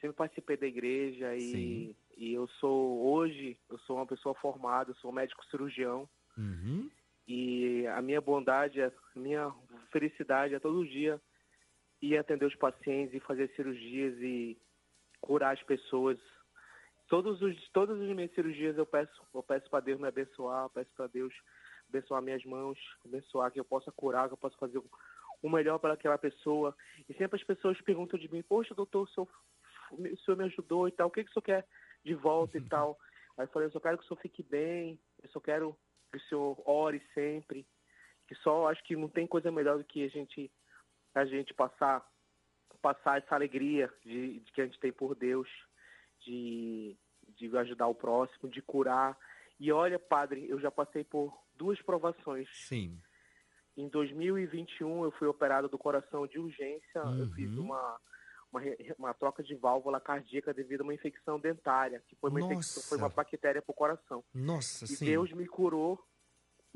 [0.00, 1.94] sempre participei da igreja e, Sim.
[2.16, 6.88] e eu sou, hoje, eu sou uma pessoa formada, eu sou médico cirurgião Uhum.
[7.26, 9.52] e a minha bondade, a minha
[9.90, 11.20] felicidade é todo dia
[12.00, 14.56] ir atender os pacientes e fazer cirurgias e
[15.20, 16.16] curar as pessoas.
[17.08, 20.70] Todos os, todas as minhas cirurgias eu peço, eu peço para Deus me abençoar, eu
[20.70, 21.34] peço para Deus
[21.88, 24.78] abençoar minhas mãos, abençoar que eu possa curar, que eu possa fazer
[25.42, 26.76] o, melhor para aquela pessoa.
[27.08, 29.28] E sempre as pessoas perguntam de mim, poxa, doutor, o senhor,
[29.92, 31.66] o senhor me ajudou e tal, o que, que o senhor quer
[32.04, 32.98] de volta e tal?
[33.36, 35.76] Aí eu falei, eu só quero que o senhor fique bem, eu só quero
[36.10, 37.66] que o senhor ore sempre,
[38.26, 40.50] que só acho que não tem coisa melhor do que a gente
[41.14, 42.06] a gente passar
[42.80, 45.48] passar essa alegria de, de que a gente tem por Deus,
[46.20, 46.96] de,
[47.36, 49.16] de ajudar o próximo, de curar.
[49.60, 52.48] E olha, padre, eu já passei por duas provações.
[52.52, 53.00] Sim.
[53.76, 57.64] Em 2021 eu fui operado do coração de urgência, eu fiz Uhum.
[57.64, 58.00] uma,
[58.52, 58.60] uma,
[58.98, 62.98] uma troca de válvula cardíaca devido a uma infecção dentária, que foi uma, infecção, foi
[62.98, 63.16] uma Nossa.
[63.16, 64.24] bactéria para o coração.
[64.34, 65.04] Nossa, E sim.
[65.06, 65.98] Deus me curou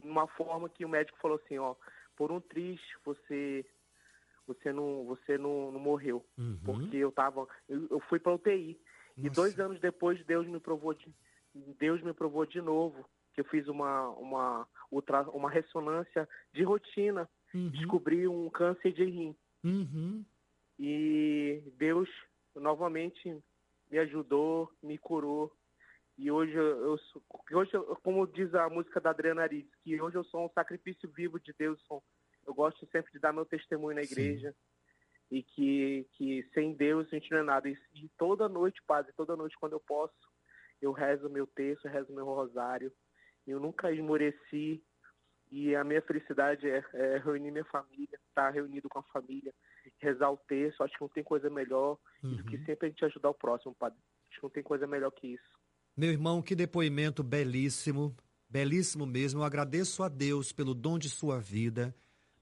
[0.00, 1.74] de uma forma que o médico falou assim, ó,
[2.16, 3.64] por um triste você
[4.46, 6.58] você não você não, não morreu, Uhum.
[6.64, 8.80] porque eu tava eu, eu fui para UTI
[9.16, 11.12] e dois anos depois Deus me provou de
[11.54, 17.28] Deus me provou de novo que eu fiz uma uma uma ressonância de rotina,
[17.70, 20.24] descobri um câncer de rim Uhum.
[20.78, 22.08] e Deus
[22.54, 23.42] novamente
[23.90, 25.52] me ajudou, me curou.
[26.18, 26.96] E hoje eu,
[27.52, 31.08] hoje eu- como diz a música da Adriana Ariz, que hoje eu sou um sacrifício
[31.10, 31.80] vivo de Deus.
[32.46, 34.12] Eu gosto sempre de dar meu testemunho na Sim.
[34.12, 34.54] igreja
[35.30, 37.68] e que que sem Deus a gente não é nada.
[37.68, 40.14] E, e toda noite, padre, toda noite quando eu posso,
[40.82, 42.92] eu rezo meu texto, eu rezo meu rosário.
[43.46, 44.82] Eu nunca esmoreci
[45.50, 49.52] e a minha felicidade é, é reunir minha família, estar reunido com a família,
[50.00, 50.82] rezar o texto.
[50.82, 53.98] Acho que não tem coisa melhor do que sempre a gente ajudar o próximo, padre.
[54.30, 55.58] Acho que não tem coisa melhor que isso.
[55.96, 58.16] Meu irmão, que depoimento belíssimo,
[58.48, 59.40] belíssimo mesmo.
[59.40, 61.94] Eu agradeço a Deus pelo dom de sua vida,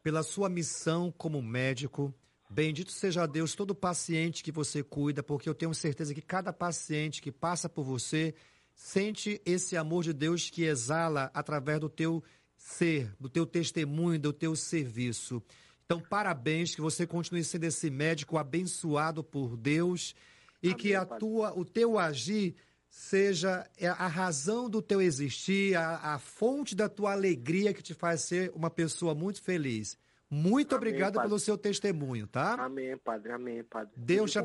[0.03, 2.15] pela sua missão como médico.
[2.53, 7.23] Bendito seja Deus todo paciente que você cuida, porque eu tenho certeza que cada paciente
[7.23, 8.35] que passa por você
[8.75, 12.25] sente esse amor de Deus que exala através do teu
[12.57, 15.41] ser, do teu testemunho, do teu serviço.
[15.87, 20.13] Então, parabéns que você continue sendo esse médico abençoado por Deus
[20.61, 22.57] e que a tua, o teu agir
[22.89, 27.95] seja é a razão do teu existir, a, a fonte da tua alegria que te
[27.95, 29.97] faz ser uma pessoa muito feliz.
[30.31, 31.29] Muito Amém, obrigado Padre.
[31.29, 32.55] pelo seu testemunho, tá?
[32.55, 33.33] Amém, padre.
[33.33, 33.93] Amém, padre.
[33.97, 34.45] Deus te Tudo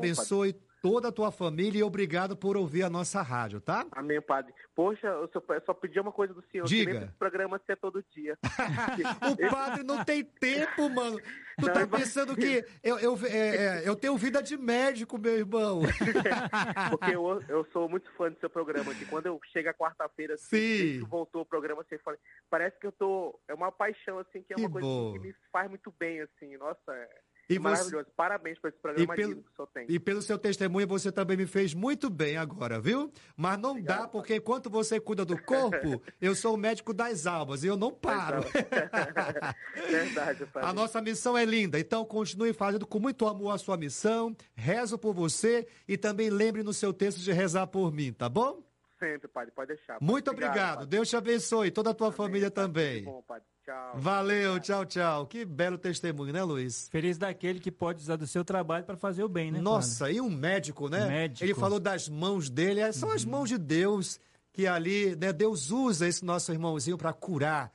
[0.52, 0.65] padre?
[0.82, 3.86] Toda a tua família e obrigado por ouvir a nossa rádio, tá?
[3.92, 4.52] Amém, padre.
[4.74, 6.66] Poxa, eu só, eu só pedi uma coisa do senhor.
[6.66, 7.06] Diga.
[7.08, 8.36] Que programa ser todo dia.
[9.46, 11.18] O padre não tem tempo, mano.
[11.58, 15.18] Tu Não, tá mas- pensando que eu, eu, é, é, eu tenho vida de médico,
[15.18, 15.80] meu irmão.
[16.90, 18.94] Porque eu, eu sou muito fã do seu programa.
[18.94, 22.18] Que quando eu chego a quarta-feira, assim, que voltou o programa, você fala,
[22.50, 23.38] parece que eu tô.
[23.48, 25.12] É uma paixão, assim, que é Que uma coisa bom.
[25.14, 26.56] que me faz muito bem, assim.
[26.56, 27.08] Nossa, é,
[27.48, 28.06] E é você- maravilhoso.
[28.16, 29.44] Parabéns por esse programa E pelo-.
[29.88, 33.10] E pelo seu testemunho, você também me fez muito bem agora, viu?
[33.36, 37.62] Mas não dá, porque enquanto você cuida do corpo, eu sou o médico das almas
[37.62, 38.40] e eu não paro.
[39.88, 40.68] Verdade, padre.
[40.68, 44.34] A nossa missão é linda, então continue fazendo com muito amor a sua missão.
[44.54, 48.62] Rezo por você e também lembre no seu texto de rezar por mim, tá bom?
[48.98, 49.52] Sempre, padre.
[49.54, 49.94] Pode deixar.
[49.94, 50.06] padre.
[50.06, 50.74] Muito obrigado.
[50.78, 50.90] padre.
[50.90, 53.04] Deus te abençoe, toda a tua família também.
[53.04, 53.44] Bom, padre.
[53.66, 53.94] Tchau.
[53.96, 55.26] Valeu, tchau, tchau.
[55.26, 56.88] Que belo testemunho, né, Luiz?
[56.88, 59.60] Feliz daquele que pode usar do seu trabalho para fazer o bem, né?
[59.60, 61.04] Nossa, e um médico, né?
[61.08, 61.44] Médico.
[61.44, 64.20] Ele falou das mãos dele, é, são as mãos de Deus
[64.52, 65.32] que ali, né?
[65.32, 67.72] Deus usa esse nosso irmãozinho para curar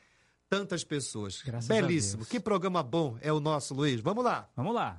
[0.49, 1.41] tantas pessoas.
[1.41, 2.19] Graças a Belíssimo.
[2.19, 2.29] Deus.
[2.29, 3.99] Que programa bom é o nosso, Luiz.
[3.99, 4.49] Vamos lá.
[4.55, 4.97] Vamos lá.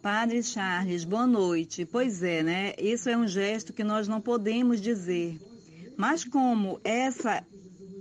[0.00, 1.84] Padre Charles, boa noite.
[1.84, 2.72] Pois é, né?
[2.78, 5.38] Isso é um gesto que nós não podemos dizer.
[5.94, 7.44] Mas como essa,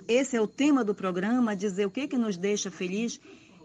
[0.08, 3.20] esse é o tema do programa, dizer o que, que nos deixa feliz,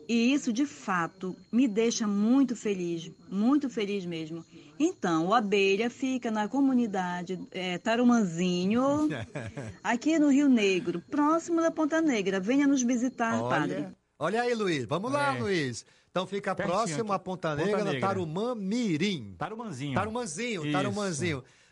[0.08, 4.44] e isso de fato me deixa muito feliz, muito feliz mesmo.
[4.80, 9.08] Então, o Abelha fica na comunidade é, Tarumanzinho,
[9.82, 12.40] aqui no Rio Negro, próximo da Ponta Negra.
[12.40, 13.76] Venha nos visitar, padre.
[13.76, 14.84] Olha, olha aí, Luiz.
[14.84, 15.40] Vamos lá, É.
[15.40, 15.84] Luiz.
[16.10, 18.08] Então fica Pertinho próximo a Ponta Ponta Negra, na Negra.
[18.08, 19.34] Tarumã Mirim.
[19.36, 19.94] Tarumanzinho.
[19.94, 20.72] Tarumanzinho, Isso.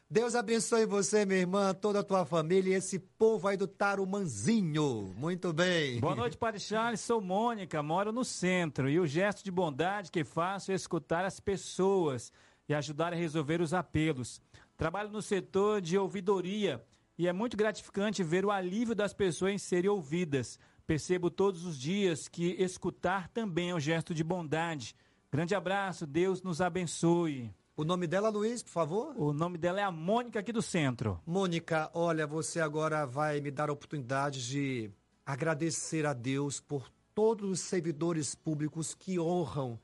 [0.09, 5.13] Deus abençoe você, minha irmã, toda a tua família e esse povo aí do Tarumanzinho.
[5.17, 5.99] Muito bem.
[5.99, 7.01] Boa noite, Padre Charles.
[7.01, 8.89] Sou Mônica, moro no centro.
[8.89, 12.33] E o gesto de bondade que faço é escutar as pessoas
[12.69, 14.41] e ajudar a resolver os apelos.
[14.77, 16.81] Trabalho no setor de ouvidoria
[17.19, 20.57] e é muito gratificante ver o alívio das pessoas em serem ouvidas.
[20.87, 24.95] Percebo todos os dias que escutar também é um gesto de bondade.
[25.33, 27.53] Grande abraço, Deus nos abençoe.
[27.79, 29.15] O nome dela, Luiz, por favor?
[29.19, 31.21] O nome dela é a Mônica aqui do centro.
[31.27, 34.91] Mônica, olha, você agora vai me dar a oportunidade de
[35.27, 39.79] agradecer a Deus por todos os servidores públicos que honram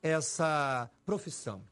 [0.00, 1.62] essa profissão.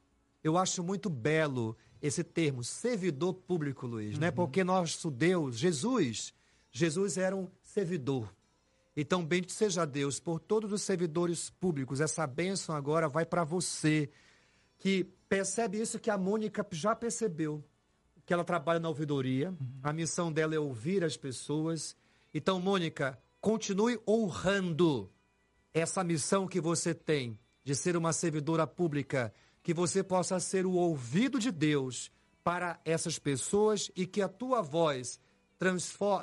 [0.45, 4.31] Eu acho muito belo esse termo, servidor público, Luiz, né?
[4.31, 6.35] Porque nosso Deus, Jesus,
[6.71, 8.31] Jesus era um servidor.
[8.95, 11.99] Então, bendito seja Deus por todos os servidores públicos.
[11.99, 14.11] Essa bênção agora vai para você,
[14.83, 17.65] que percebe isso que a Mônica já percebeu,
[18.27, 21.97] que ela trabalha na ouvidoria, a missão dela é ouvir as pessoas.
[22.35, 25.09] Então, Mônica, continue honrando
[25.73, 30.73] essa missão que você tem de ser uma servidora pública, que você possa ser o
[30.73, 32.11] ouvido de Deus
[32.43, 35.21] para essas pessoas e que a tua voz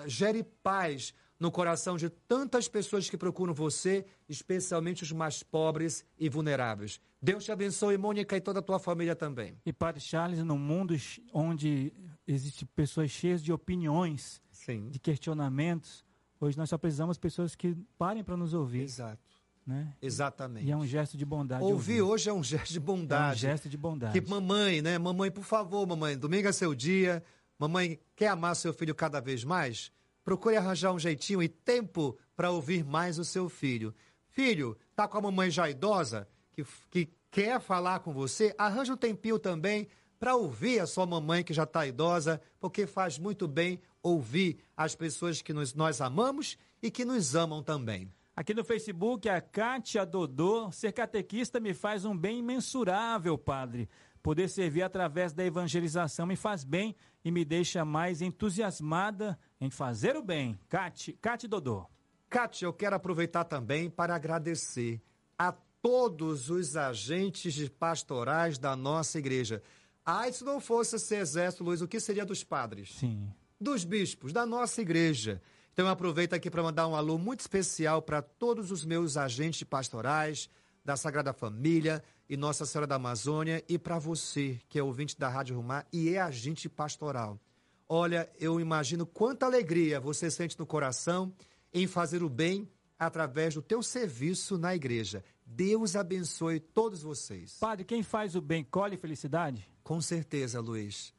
[0.06, 6.28] gere paz no coração de tantas pessoas que procuram você, especialmente os mais pobres e
[6.28, 7.00] vulneráveis.
[7.22, 9.58] Deus te abençoe, Mônica, e toda a tua família também.
[9.66, 10.96] E Padre Charles, num mundo
[11.34, 11.94] onde
[12.28, 14.90] existem pessoas cheias de opiniões, Sim.
[14.90, 16.04] de questionamentos,
[16.40, 18.82] hoje nós só precisamos de pessoas que parem para nos ouvir.
[18.82, 19.40] Exato.
[19.66, 19.94] Né?
[20.02, 20.66] Exatamente.
[20.66, 21.64] E é um gesto de bondade.
[21.64, 23.46] Ouvir hoje é um gesto de bondade.
[23.46, 24.20] É um gesto de bondade.
[24.20, 24.98] Que mamãe, né?
[24.98, 27.24] Mamãe, por favor, mamãe, domingo é seu dia.
[27.60, 29.92] Mamãe quer amar seu filho cada vez mais?
[30.30, 33.96] Procure arranjar um jeitinho e tempo para ouvir mais o seu filho.
[34.28, 38.54] Filho, tá com a mamãe já idosa, que, que quer falar com você?
[38.56, 39.88] Arranja um tempinho também
[40.20, 44.94] para ouvir a sua mamãe que já está idosa, porque faz muito bem ouvir as
[44.94, 48.08] pessoas que nos, nós amamos e que nos amam também.
[48.36, 53.90] Aqui no Facebook, a Kátia Dodô, ser catequista me faz um bem imensurável, padre.
[54.22, 60.16] Poder servir através da evangelização me faz bem e me deixa mais entusiasmada em fazer
[60.16, 60.60] o bem.
[60.68, 61.86] Kátia, Kátia Dodô.
[62.30, 65.02] Kátia, eu quero aproveitar também para agradecer
[65.38, 69.64] a todos os agentes de pastorais da nossa igreja.
[70.06, 72.96] Ah, se não fosse esse exército, Luiz, o que seria dos padres?
[72.96, 73.32] Sim.
[73.60, 75.42] Dos bispos, da nossa igreja.
[75.74, 79.64] Então eu aproveito aqui para mandar um alô muito especial para todos os meus agentes
[79.64, 80.50] pastorais,
[80.84, 85.28] da Sagrada Família e Nossa Senhora da Amazônia e para você, que é ouvinte da
[85.28, 87.40] Rádio Rumar e é agente pastoral.
[87.88, 91.34] Olha, eu imagino quanta alegria você sente no coração
[91.74, 95.24] em fazer o bem através do teu serviço na igreja.
[95.44, 97.58] Deus abençoe todos vocês.
[97.60, 99.68] Padre, quem faz o bem colhe felicidade?
[99.84, 101.12] Com certeza, Luiz.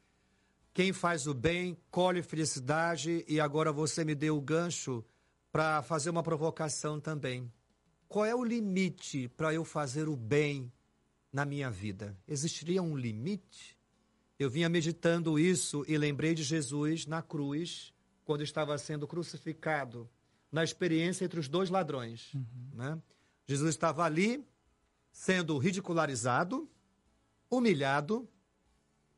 [0.73, 5.05] Quem faz o bem colhe felicidade e agora você me deu o gancho
[5.51, 7.53] para fazer uma provocação também.
[8.07, 10.73] Qual é o limite para eu fazer o bem
[11.33, 12.17] na minha vida?
[12.27, 13.79] Existiria um limite?
[14.39, 17.93] Eu vinha meditando isso e lembrei de Jesus na cruz,
[18.25, 20.09] quando estava sendo crucificado,
[20.51, 22.33] na experiência entre os dois ladrões.
[22.35, 22.71] Uhum.
[22.75, 23.03] Né?
[23.47, 24.47] Jesus estava ali,
[25.13, 26.69] sendo ridicularizado,
[27.51, 28.29] humilhado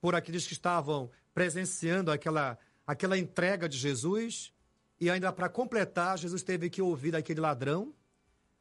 [0.00, 4.52] por aqueles que estavam presenciando aquela, aquela entrega de Jesus.
[5.00, 7.94] E ainda para completar, Jesus teve que ouvir daquele ladrão,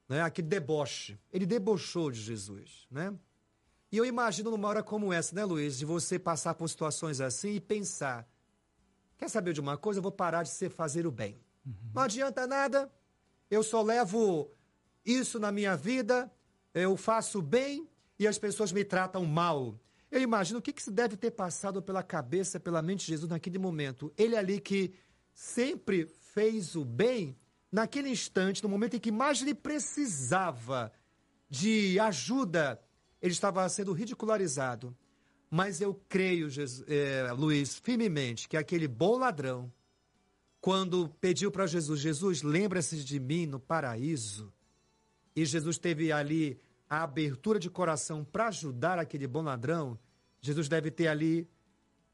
[0.08, 1.18] né, aquele deboche.
[1.32, 2.86] Ele debochou de Jesus.
[2.92, 3.14] Né?
[3.92, 7.56] E eu imagino numa hora como essa, né, Luiz, de você passar por situações assim
[7.56, 8.28] e pensar:
[9.18, 10.00] quer saber de uma coisa?
[10.00, 11.40] Eu vou parar de ser fazer o bem.
[11.66, 11.74] Uhum.
[11.94, 12.92] Não adianta nada,
[13.50, 14.50] eu só levo
[15.06, 16.32] isso na minha vida,
[16.74, 19.78] eu faço bem e as pessoas me tratam mal.
[20.10, 23.30] Eu imagino o que, que se deve ter passado pela cabeça, pela mente de Jesus
[23.30, 24.14] naquele momento.
[24.18, 24.94] Ele ali que
[25.34, 27.38] sempre fez o bem,
[27.72, 30.92] naquele instante, no momento em que mais ele precisava
[31.50, 32.82] de ajuda,
[33.22, 34.96] ele estava sendo ridicularizado.
[35.50, 39.72] Mas eu creio, Jesus, é, Luiz, firmemente, que aquele bom ladrão,
[40.62, 44.52] quando pediu para Jesus, Jesus, lembra-se de mim no paraíso,
[45.36, 46.60] e Jesus teve ali
[46.90, 49.98] a abertura de coração para ajudar aquele bom ladrão,
[50.42, 51.48] Jesus deve ter ali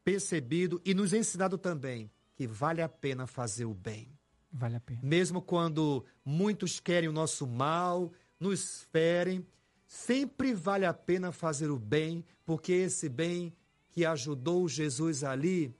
[0.04, 4.08] percebido e nos ensinado também que vale a pena fazer o bem.
[4.52, 5.00] Vale a pena.
[5.04, 9.46] Mesmo quando muitos querem o nosso mal, nos ferem,
[9.88, 13.54] sempre vale a pena fazer o bem, porque esse bem
[13.90, 15.74] que ajudou Jesus ali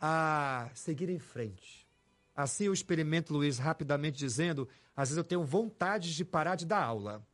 [0.00, 1.88] a seguir em frente.
[2.34, 6.82] Assim eu experimento, Luiz, rapidamente dizendo, às vezes eu tenho vontade de parar de dar
[6.82, 7.26] aula.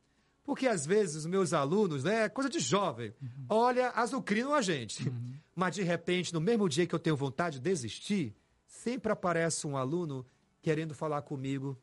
[0.43, 3.13] Porque às vezes os meus alunos, né, é coisa de jovem,
[3.49, 5.11] olha, azucrinam a gente.
[5.55, 9.75] Mas de repente, no mesmo dia que eu tenho vontade de desistir, sempre aparece um
[9.75, 10.25] aluno
[10.61, 11.77] querendo falar comigo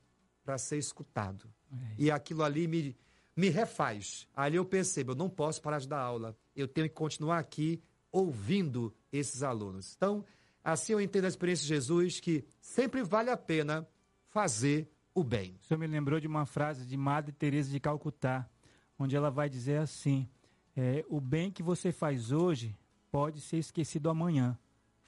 [0.45, 1.53] para ser escutado.
[1.99, 2.97] E aquilo ali me,
[3.39, 4.27] me refaz.
[4.35, 6.37] Ali eu percebo, eu não posso parar de dar aula.
[6.57, 7.81] Eu tenho que continuar aqui
[8.11, 9.95] ouvindo esses alunos.
[9.97, 10.25] Então,
[10.65, 13.87] assim eu entendo a experiência de Jesus que sempre vale a pena
[14.27, 15.57] fazer o bem.
[15.63, 18.51] O senhor me lembrou de uma frase de Madre Teresa de Calcutá,
[18.99, 20.29] onde ela vai dizer assim:
[20.77, 22.77] é, o bem que você faz hoje
[23.09, 24.59] pode ser esquecido amanhã.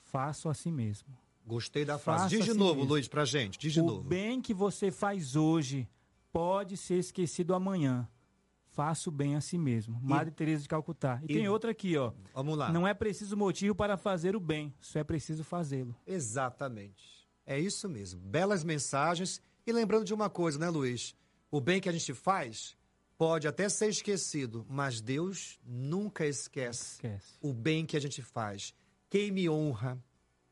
[0.05, 1.09] Faça a si mesmo.
[1.45, 2.22] Gostei da frase.
[2.22, 2.91] Faça Diz de si novo, mesmo.
[2.91, 3.59] Luiz, pra gente.
[3.59, 4.05] Diz de o novo.
[4.05, 5.89] bem que você faz hoje
[6.33, 8.09] pode ser esquecido amanhã.
[8.72, 9.98] Faça o bem a si mesmo.
[10.02, 11.20] Madre Teresa de Calcutá.
[11.22, 12.12] E, e- tem outra aqui, ó.
[12.34, 12.70] Vamos lá.
[12.72, 15.94] Não é preciso motivo para fazer o bem, só é preciso fazê-lo.
[16.06, 17.28] Exatamente.
[17.44, 18.20] É isso mesmo.
[18.20, 19.42] Belas mensagens.
[19.66, 21.14] E lembrando de uma coisa, né, Luiz?
[21.50, 22.76] O bem que a gente faz
[23.18, 27.34] pode até ser esquecido, mas Deus nunca esquece, Esquece.
[27.42, 28.72] o bem que a gente faz.
[29.10, 30.02] Quem me honra,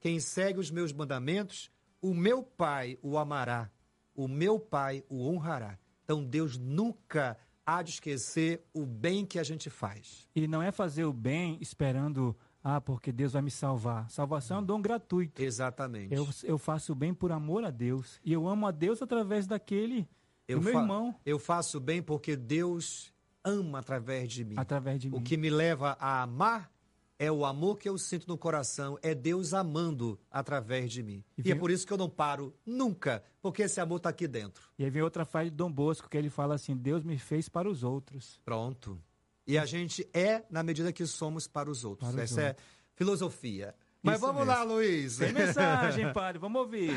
[0.00, 1.70] quem segue os meus mandamentos,
[2.02, 3.70] o meu Pai o amará,
[4.14, 5.78] o meu Pai o honrará.
[6.04, 7.38] Então Deus nunca
[7.68, 10.26] há de esquecer o bem que a gente faz.
[10.34, 14.08] E não é fazer o bem esperando, ah, porque Deus vai me salvar.
[14.08, 15.42] Salvação é um dom gratuito.
[15.42, 16.14] Exatamente.
[16.14, 18.18] Eu, eu faço o bem por amor a Deus.
[18.24, 20.08] E eu amo a Deus através daquele,
[20.48, 23.12] Eu meu irmão, Eu faço bem porque Deus
[23.44, 24.54] ama através de mim.
[24.56, 25.22] através de O mim.
[25.22, 26.70] que me leva a amar
[27.18, 31.24] é o amor que eu sinto no coração, é Deus amando através de mim.
[31.36, 34.10] E E, é vem- por isso que eu não paro nunca, porque esse amor está
[34.10, 34.62] aqui dentro.
[34.78, 37.48] E aí vem outra frase de Dom Bosco, que ele fala assim, Deus me fez
[37.48, 38.40] para os outros.
[38.44, 39.00] Pronto.
[39.46, 42.10] E a gente é na medida que somos para os outros.
[42.10, 42.56] Para os Essa é
[42.94, 43.74] filosofia.
[44.02, 44.52] Mas Isso vamos mesmo.
[44.52, 45.16] lá, Luiz.
[45.16, 46.92] Tem mensagem, padre, vamos ouvir.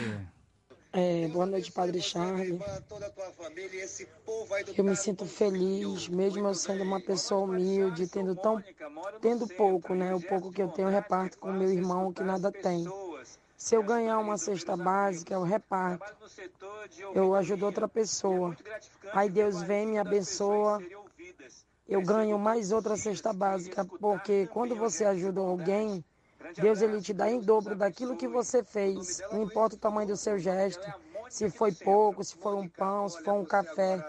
[0.94, 2.60] É, boa noite, Padre Charles.
[4.76, 8.62] Eu me sinto feliz, mesmo eu sendo uma pessoa humilde, tendo tão
[9.22, 10.14] tendo pouco, né?
[10.14, 12.86] O pouco que eu tenho eu reparto com meu irmão que nada tem.
[13.56, 16.04] Se eu ganhar uma cesta básica, eu reparto.
[17.16, 18.58] Eu ajudo outra pessoa.
[19.14, 20.84] Aí Deus vem, me abençoa.
[21.88, 26.04] Eu ganho mais outra cesta básica, porque quando você ajuda alguém,
[26.56, 29.22] Deus ele te dá em dobro daquilo que você fez.
[29.32, 30.86] Não importa o tamanho do seu gesto,
[31.30, 34.04] se foi pouco, se foi um pão, se foi um café,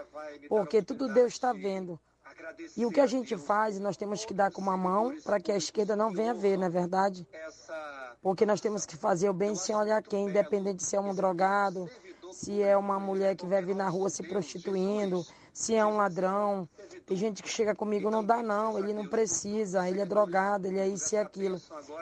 [0.49, 1.99] porque tudo Deus está vendo.
[2.77, 5.53] E o que a gente faz, nós temos que dar com uma mão para que
[5.53, 7.27] a esquerda não venha ver, não é verdade?
[8.21, 11.89] Porque nós temos que fazer o bem sem olhar quem, independente se é um drogado,
[12.33, 16.69] se é uma mulher que vai vir na rua se prostituindo, se é um ladrão.
[17.07, 20.79] Tem gente que chega comigo, não dá não, ele não precisa, ele é drogado, ele
[20.79, 21.61] é isso e aquilo.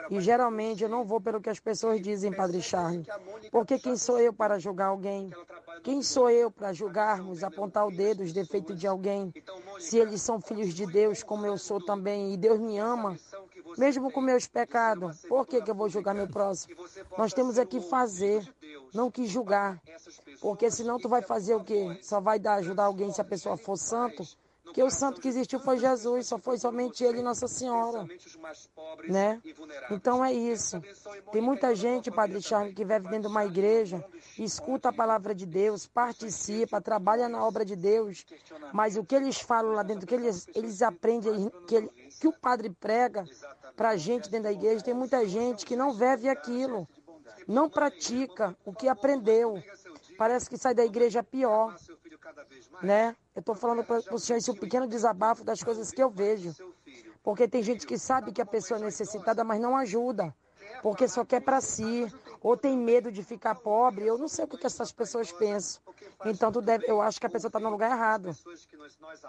[0.09, 3.05] E geralmente eu não vou pelo que as pessoas dizem, Padre Charles.
[3.51, 5.31] Porque quem sou eu para julgar alguém?
[5.83, 9.33] Quem sou eu para julgarmos, apontar o dedo, os defeitos de alguém?
[9.79, 13.17] Se eles são filhos de Deus, como eu sou também, e Deus me ama,
[13.77, 16.75] mesmo com meus pecados, por que, que eu vou julgar meu próximo?
[17.17, 18.47] Nós temos é que fazer,
[18.93, 19.81] não que julgar.
[20.41, 21.99] Porque senão tu vai fazer o quê?
[22.01, 24.23] Só vai dar ajudar alguém se a pessoa for santo?
[24.71, 28.07] Porque o santo que existiu foi Jesus, só foi somente ele e Nossa Senhora.
[29.09, 29.41] Né?
[29.91, 30.81] Então é isso.
[31.33, 34.01] Tem muita gente, Padre Charles, que vive dentro de uma igreja,
[34.39, 38.25] escuta a palavra de Deus, participa, trabalha na obra de Deus,
[38.71, 41.89] mas o que eles falam lá dentro, o que eles, eles aprendem, que, ele-
[42.21, 43.25] que o padre prega
[43.75, 46.87] pra gente dentro da igreja, tem muita gente que não vive aquilo,
[47.45, 49.61] não pratica o que aprendeu.
[50.17, 51.75] Parece que sai da igreja pior
[52.81, 53.15] né?
[53.35, 56.09] Eu estou falando para o senhor esse é um pequeno desabafo das coisas que eu
[56.09, 56.53] vejo.
[57.23, 60.33] Porque tem gente que sabe que a pessoa é necessitada, mas não ajuda.
[60.81, 62.11] Porque só quer para si,
[62.41, 64.07] ou tem medo de ficar pobre.
[64.07, 65.81] Eu não sei o que, que essas pessoas pensam.
[66.25, 68.31] Então, tu deve, eu acho que a pessoa está no lugar errado.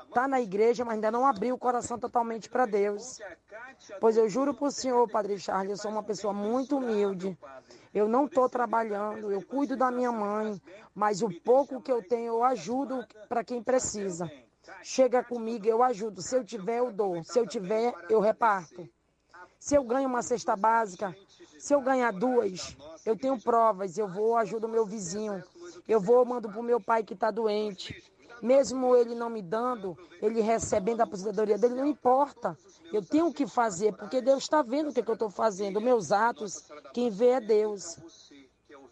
[0.09, 3.19] Está na igreja, mas ainda não abriu o coração totalmente para Deus.
[4.01, 7.37] Pois eu juro para o senhor, Padre Charles, eu sou uma pessoa muito humilde.
[7.93, 10.61] Eu não estou trabalhando, eu cuido da minha mãe,
[10.95, 14.31] mas o pouco que eu tenho eu ajudo para quem precisa.
[14.83, 16.23] Chega comigo, eu ajudo.
[16.23, 17.23] Se eu tiver, eu dou.
[17.25, 18.89] Se eu tiver, eu reparto.
[19.59, 21.15] Se eu ganho uma cesta básica,
[21.59, 25.43] se eu ganhar duas, eu tenho provas, eu vou, ajudo o meu vizinho.
[25.87, 28.03] Eu vou, mando para o meu pai que está doente.
[28.43, 32.59] Mesmo ele não me dando, ele recebendo a aposentadoria dele, não importa.
[32.93, 35.81] Eu tenho que fazer, porque Deus está vendo o que, que eu estou fazendo.
[35.81, 37.99] Meus atos, quem vê é Deus.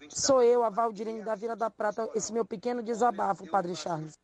[0.08, 4.18] Sou eu, a Valdirene da Vila da Prata, esse meu pequeno desabafo, Padre Charles.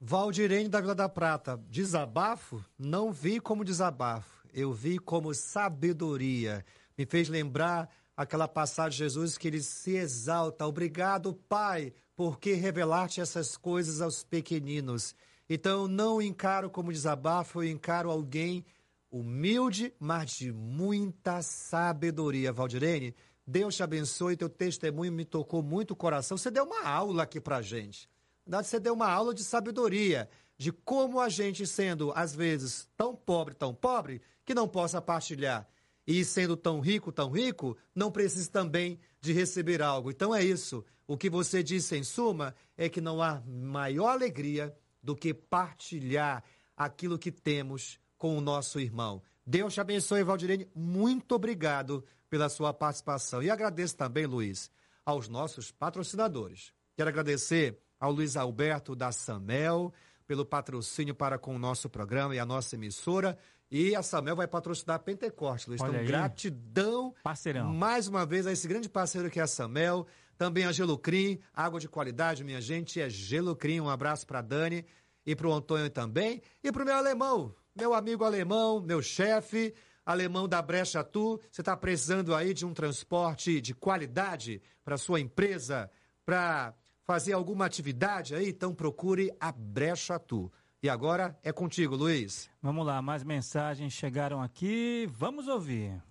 [0.00, 2.62] Valdirene da Vila da Prata, desabafo?
[2.78, 6.64] Não vi como desabafo, eu vi como sabedoria.
[6.98, 10.66] Me fez lembrar aquela passagem de Jesus que ele se exalta.
[10.66, 15.14] Obrigado, Pai, porque revelaste essas coisas aos pequeninos.
[15.48, 18.64] Então, não encaro como desabafo, eu encaro alguém
[19.10, 22.52] humilde, mas de muita sabedoria.
[22.52, 23.14] Valdirene,
[23.46, 26.36] Deus te abençoe, teu testemunho me tocou muito o coração.
[26.36, 28.08] Você deu uma aula aqui pra gente.
[28.44, 32.88] Na verdade, você deu uma aula de sabedoria, de como a gente, sendo às vezes
[32.96, 35.68] tão pobre, tão pobre, que não possa partilhar,
[36.06, 40.10] e sendo tão rico, tão rico, não precisa também de receber algo.
[40.10, 40.84] Então é isso.
[41.06, 46.42] O que você disse em suma é que não há maior alegria do que partilhar
[46.76, 49.22] aquilo que temos com o nosso irmão.
[49.46, 50.68] Deus te abençoe, Valdirene.
[50.74, 53.42] Muito obrigado pela sua participação.
[53.42, 54.70] E agradeço também, Luiz,
[55.04, 56.72] aos nossos patrocinadores.
[56.96, 59.92] Quero agradecer ao Luiz Alberto da Samel
[60.26, 63.38] pelo patrocínio para com o nosso programa e a nossa emissora.
[63.70, 65.80] E a Samel vai patrocinar a Pentecoste, Luiz.
[65.80, 66.06] Olha então, aí.
[66.06, 67.72] gratidão Parceirão.
[67.72, 70.06] mais uma vez a esse grande parceiro que é a Samel.
[70.38, 73.80] Também a Gelocrim, água de qualidade, minha gente, é Gelocrim.
[73.80, 74.84] Um abraço para Dani
[75.24, 76.42] e para o Antônio também.
[76.62, 81.40] E para o meu alemão, meu amigo alemão, meu chefe, alemão da Brecha Tu.
[81.50, 85.90] Você está precisando aí de um transporte de qualidade para sua empresa,
[86.24, 88.48] para fazer alguma atividade aí?
[88.48, 90.50] Então procure a Brecha Tu.
[90.82, 92.50] E agora é contigo, Luiz.
[92.62, 95.08] Vamos lá, mais mensagens chegaram aqui.
[95.10, 96.02] Vamos ouvir.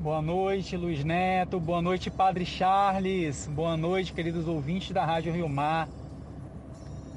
[0.00, 1.58] Boa noite, Luiz Neto.
[1.58, 3.46] Boa noite, Padre Charles.
[3.46, 5.88] Boa noite, queridos ouvintes da Rádio Rio Mar.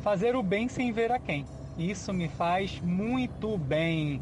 [0.03, 1.45] Fazer o bem sem ver a quem.
[1.77, 4.21] Isso me faz muito bem.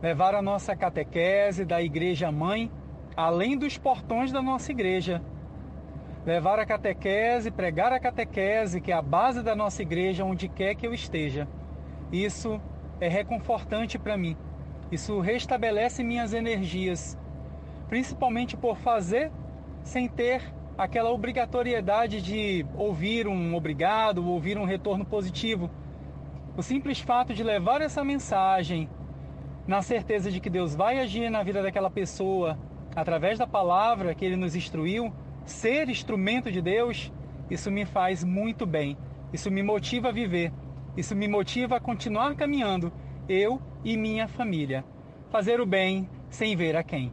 [0.00, 2.70] Levar a nossa catequese da Igreja Mãe
[3.16, 5.22] além dos portões da nossa igreja.
[6.26, 10.74] Levar a catequese, pregar a catequese, que é a base da nossa igreja, onde quer
[10.74, 11.46] que eu esteja.
[12.14, 12.60] Isso
[13.00, 14.36] é reconfortante para mim.
[14.92, 17.18] Isso restabelece minhas energias
[17.88, 19.32] principalmente por fazer
[19.82, 20.42] sem ter
[20.78, 25.68] aquela obrigatoriedade de ouvir um obrigado, ouvir um retorno positivo.
[26.56, 28.88] O simples fato de levar essa mensagem
[29.66, 32.56] na certeza de que Deus vai agir na vida daquela pessoa
[32.94, 35.12] através da palavra que ele nos instruiu,
[35.44, 37.12] ser instrumento de Deus,
[37.50, 38.96] isso me faz muito bem.
[39.32, 40.52] Isso me motiva a viver.
[40.96, 42.92] Isso me motiva a continuar caminhando,
[43.28, 44.84] eu e minha família.
[45.30, 47.12] Fazer o bem sem ver a quem.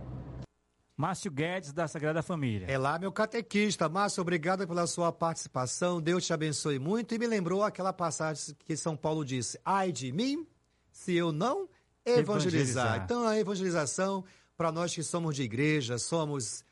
[0.96, 2.68] Márcio Guedes, da Sagrada Família.
[2.70, 3.90] É lá, meu catequista.
[3.90, 6.00] Márcio, obrigado pela sua participação.
[6.00, 7.16] Deus te abençoe muito.
[7.16, 10.46] E me lembrou aquela passagem que São Paulo disse: Ai de mim,
[10.92, 11.68] se eu não
[12.06, 12.20] evangelizar.
[12.20, 13.02] Evangelizar.
[13.04, 14.24] Então, a evangelização,
[14.56, 16.64] para nós que somos de igreja, somos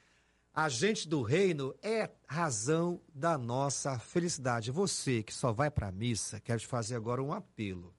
[0.53, 4.71] agentes do reino, é razão da nossa felicidade.
[4.71, 7.93] Você que só vai para a missa, quero te fazer agora um apelo.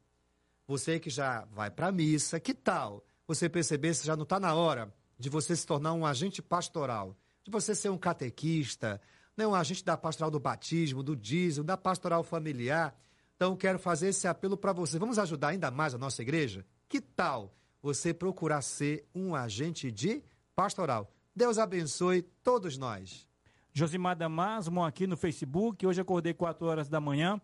[0.67, 4.39] Você que já vai para a missa, que tal você perceber se já não está
[4.41, 9.01] na hora de você se tornar um agente pastoral, de você ser um catequista,
[9.37, 12.97] né, um agente da pastoral do batismo, do dízimo, da pastoral familiar.
[13.37, 14.99] Então, quero fazer esse apelo para você.
[14.99, 16.65] Vamos ajudar ainda mais a nossa igreja?
[16.89, 20.23] Que tal você procurar ser um agente de
[20.55, 21.11] pastoral?
[21.35, 23.29] Deus abençoe todos nós.
[23.73, 25.87] Josimar Damasmo aqui no Facebook.
[25.87, 27.41] Hoje acordei 4 horas da manhã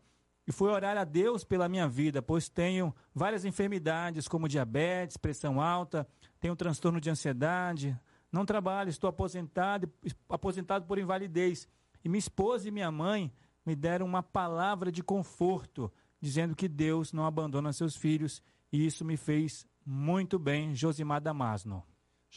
[0.46, 5.60] e fui orar a Deus pela minha vida, pois tenho várias enfermidades como diabetes, pressão
[5.60, 6.06] alta,
[6.40, 7.98] tenho transtorno de ansiedade,
[8.30, 9.90] não trabalho, estou aposentado,
[10.28, 11.68] aposentado por invalidez.
[12.04, 13.32] E minha esposa e minha mãe
[13.64, 19.04] me deram uma palavra de conforto, dizendo que Deus não abandona seus filhos, e isso
[19.04, 21.84] me fez muito bem, Josimar Damasno.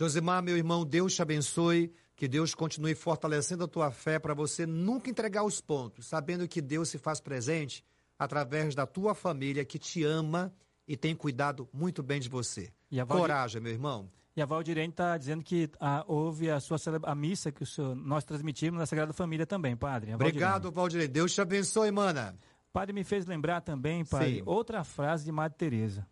[0.03, 4.65] Josimar, meu irmão, Deus te abençoe, que Deus continue fortalecendo a tua fé para você
[4.65, 7.83] nunca entregar os pontos, sabendo que Deus se faz presente
[8.17, 10.53] através da tua família que te ama
[10.87, 12.71] e tem cuidado muito bem de você.
[12.89, 14.09] E a Valdir- Coragem, meu irmão.
[14.37, 18.23] E a Valdirene está dizendo que ah, houve a sua a missa que senhor- nós
[18.23, 20.13] transmitimos na Sagrada Família também, padre.
[20.13, 20.45] A Valdirene.
[20.45, 21.09] Obrigado, Valdirene.
[21.09, 22.37] Deus te abençoe, mana.
[22.71, 24.43] Padre me fez lembrar também, padre, Sim.
[24.45, 26.07] outra frase de Madre Teresa,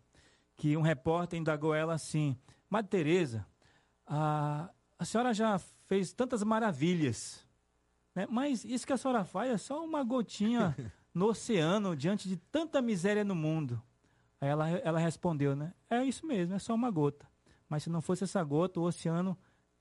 [0.57, 2.35] que um repórter indagou ela assim:
[2.69, 3.45] Madre Teresa,
[4.08, 7.45] a, a senhora já fez tantas maravilhas,
[8.16, 8.26] né?
[8.30, 10.76] mas isso que a senhora faz é só uma gotinha
[11.14, 13.82] no oceano diante de tanta miséria no mundo.
[14.39, 15.74] Aí ela, ela respondeu, né?
[15.89, 17.28] É isso mesmo, é só uma gota.
[17.68, 19.38] Mas se não fosse essa gota, o oceano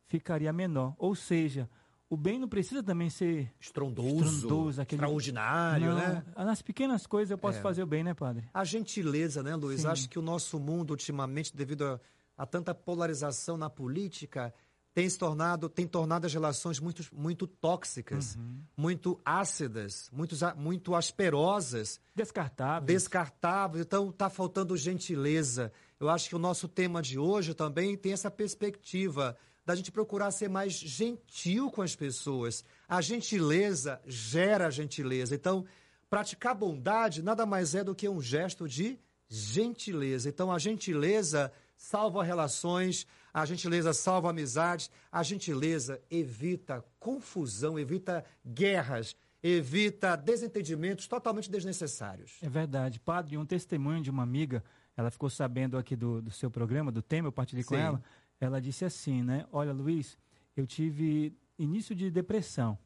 [0.06, 0.94] ficaria menor.
[0.98, 1.68] Ou seja,
[2.08, 5.00] o bem não precisa também ser estrondoso, aquele...
[5.02, 6.24] extraordinário, Não, né?
[6.36, 7.62] Nas pequenas coisas eu posso É.
[7.62, 8.48] fazer o bem, né, padre?
[8.54, 9.82] A gentileza, né, Luiz?
[9.82, 9.88] Sim.
[9.88, 12.00] Acho que o nosso mundo, ultimamente, devido a,
[12.36, 14.52] a tanta polarização na política,
[14.94, 18.62] tem se tornado, tem tornado as relações muito, muito tóxicas, Uhum.
[18.76, 22.00] muito ácidas, muito, muito asperosas.
[22.14, 22.86] Descartáveis.
[22.86, 23.84] Descartáveis.
[23.84, 25.70] Então, está faltando gentileza.
[26.00, 30.30] Eu acho que o nosso tema de hoje também tem essa perspectiva da gente procurar
[30.30, 32.64] ser mais gentil com as pessoas.
[32.88, 35.34] A gentileza gera gentileza.
[35.34, 35.66] Então,
[36.08, 40.28] Praticar bondade nada mais é do que um gesto de gentileza.
[40.28, 49.14] Então, a gentileza salva relações, a gentileza salva amizades, a gentileza evita confusão, evita guerras,
[49.42, 52.38] evita desentendimentos totalmente desnecessários.
[52.42, 52.98] É verdade.
[52.98, 54.64] Padre, um testemunho de uma amiga,
[54.96, 57.80] ela ficou sabendo aqui do, do seu programa, do tema, eu partilhei com Sim.
[57.82, 58.02] ela.
[58.40, 59.46] Ela disse assim, né?
[59.52, 60.18] Olha, Luiz,
[60.56, 62.78] eu tive início de depressão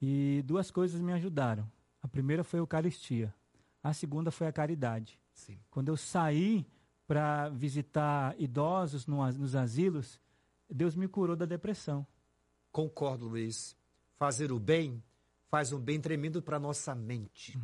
[0.00, 1.70] e duas coisas me ajudaram.
[2.02, 3.34] A primeira foi a Eucaristia,
[3.82, 5.18] a segunda foi a caridade.
[5.32, 5.58] Sim.
[5.70, 6.66] Quando eu saí
[7.10, 10.20] para visitar idosos no nos asilos,
[10.70, 12.06] Deus me curou da depressão.
[12.70, 13.76] Concordo, Luiz.
[14.16, 15.02] Fazer o bem
[15.48, 17.58] faz um bem tremendo para nossa mente,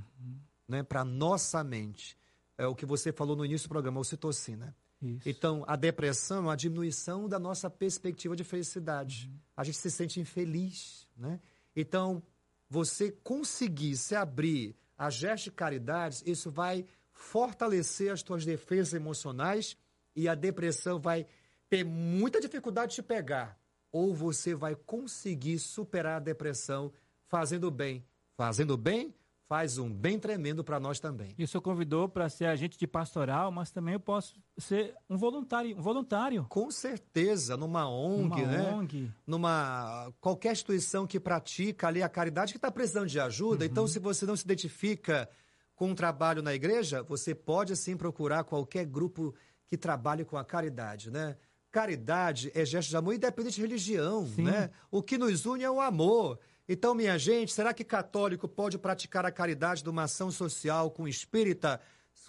[0.67, 0.83] né?
[0.83, 2.19] Para nossa mente.
[2.59, 4.75] É o que você falou no início do programa, ocitocina.
[5.01, 5.29] Isso.
[5.29, 9.31] Então, a depressão é uma diminuição da nossa perspectiva de felicidade.
[9.57, 11.39] A gente se sente infeliz, né?
[11.77, 12.21] Então,
[12.69, 16.85] você conseguir se abrir a gestos de caridades, isso vai
[17.17, 19.77] fortalecer as tuas defesas emocionais
[20.15, 21.27] e a depressão vai
[21.69, 23.59] ter muita dificuldade de te pegar.
[23.91, 26.93] Ou você vai conseguir superar a depressão
[27.27, 28.05] fazendo bem.
[28.37, 29.15] Fazendo bem,
[29.49, 31.35] faz um bem tremendo para nós também.
[31.39, 35.17] E o senhor convidou para ser agente de pastoral, mas também eu posso ser um
[35.17, 35.77] voluntário.
[35.77, 36.45] Um voluntário.
[36.51, 38.73] Com certeza, numa ONG, Numa né?
[38.73, 39.13] ONG.
[39.27, 43.65] Numa qualquer instituição que pratica ali a caridade que está precisando de ajuda.
[43.65, 43.71] Uhum.
[43.71, 45.29] Então, se você não se identifica
[45.77, 49.35] com um trabalho na igreja, você pode sim procurar qualquer grupo
[49.67, 51.37] que trabalhe com a caridade, né?
[51.71, 54.45] Caridade é gesto de amor independente de religião, Sim.
[54.45, 54.71] né?
[54.91, 56.39] O que nos une é o amor.
[56.67, 61.07] Então, minha gente, será que católico pode praticar a caridade de uma ação social com
[61.07, 61.79] espírita,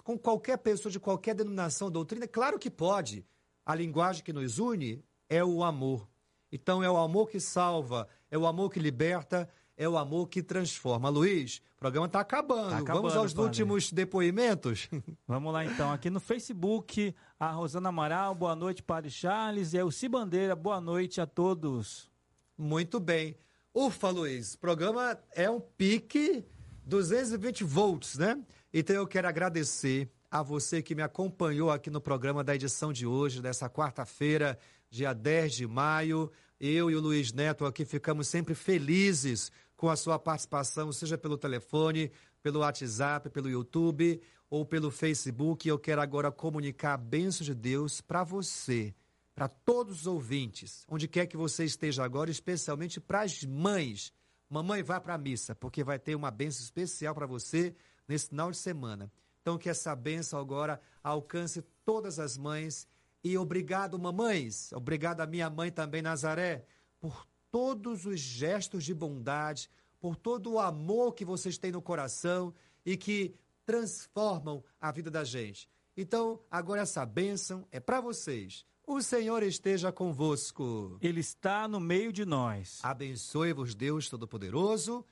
[0.04, 2.28] com qualquer pessoa de qualquer denominação, doutrina?
[2.28, 3.24] Claro que pode.
[3.64, 6.06] A linguagem que nos une é o amor.
[6.52, 9.48] Então, é o amor que salva, é o amor que liberta,
[9.78, 11.08] é o amor que transforma.
[11.08, 12.70] Luiz, o programa está acabando.
[12.70, 13.46] Tá acabando, Vamos aos padre.
[13.46, 14.88] últimos depoimentos?
[15.26, 19.82] Vamos lá então, aqui no Facebook, a Rosana Amaral, boa noite, Padre Charles, e a
[19.82, 22.10] Elci Bandeira, boa noite a todos.
[22.58, 23.36] Muito bem.
[23.72, 26.44] Ufa, Luiz, o programa é um pique
[26.84, 28.36] 220 volts, né?
[28.74, 33.06] Então eu quero agradecer a você que me acompanhou aqui no programa da edição de
[33.06, 34.58] hoje, dessa quarta-feira,
[34.90, 36.32] dia 10 de maio.
[36.60, 41.38] Eu e o Luiz Neto aqui ficamos sempre felizes com a sua participação, seja pelo
[41.38, 42.10] telefone,
[42.42, 44.20] pelo WhatsApp, pelo YouTube
[44.50, 45.66] ou pelo Facebook.
[45.66, 48.92] Eu quero agora comunicar a bênção de Deus para você
[49.38, 54.12] para todos os ouvintes, onde quer que você esteja agora, especialmente para as mães.
[54.50, 57.72] Mamãe, vá para a missa, porque vai ter uma bênção especial para você
[58.08, 59.12] nesse final de semana.
[59.40, 62.88] Então, que essa bênção agora alcance todas as mães.
[63.22, 64.72] E obrigado, mamães.
[64.72, 66.64] Obrigado a minha mãe também, Nazaré,
[66.98, 69.70] por todos os gestos de bondade,
[70.00, 73.34] por todo o amor que vocês têm no coração e que
[73.66, 75.68] transformam a vida da gente.
[75.96, 78.64] Então, agora essa bênção é para vocês.
[78.86, 80.96] O Senhor esteja convosco.
[81.02, 82.78] Ele está no meio de nós.
[82.82, 85.04] Abençoe-vos, Deus Todo-Poderoso,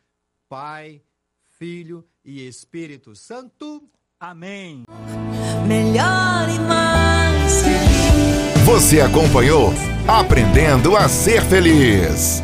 [0.48, 1.02] Pai,
[1.58, 3.86] Filho e Espírito Santo.
[4.18, 4.84] Amém.
[5.66, 7.95] Melhor e mais feliz.
[8.66, 9.72] Você acompanhou
[10.08, 12.42] Aprendendo a Ser Feliz.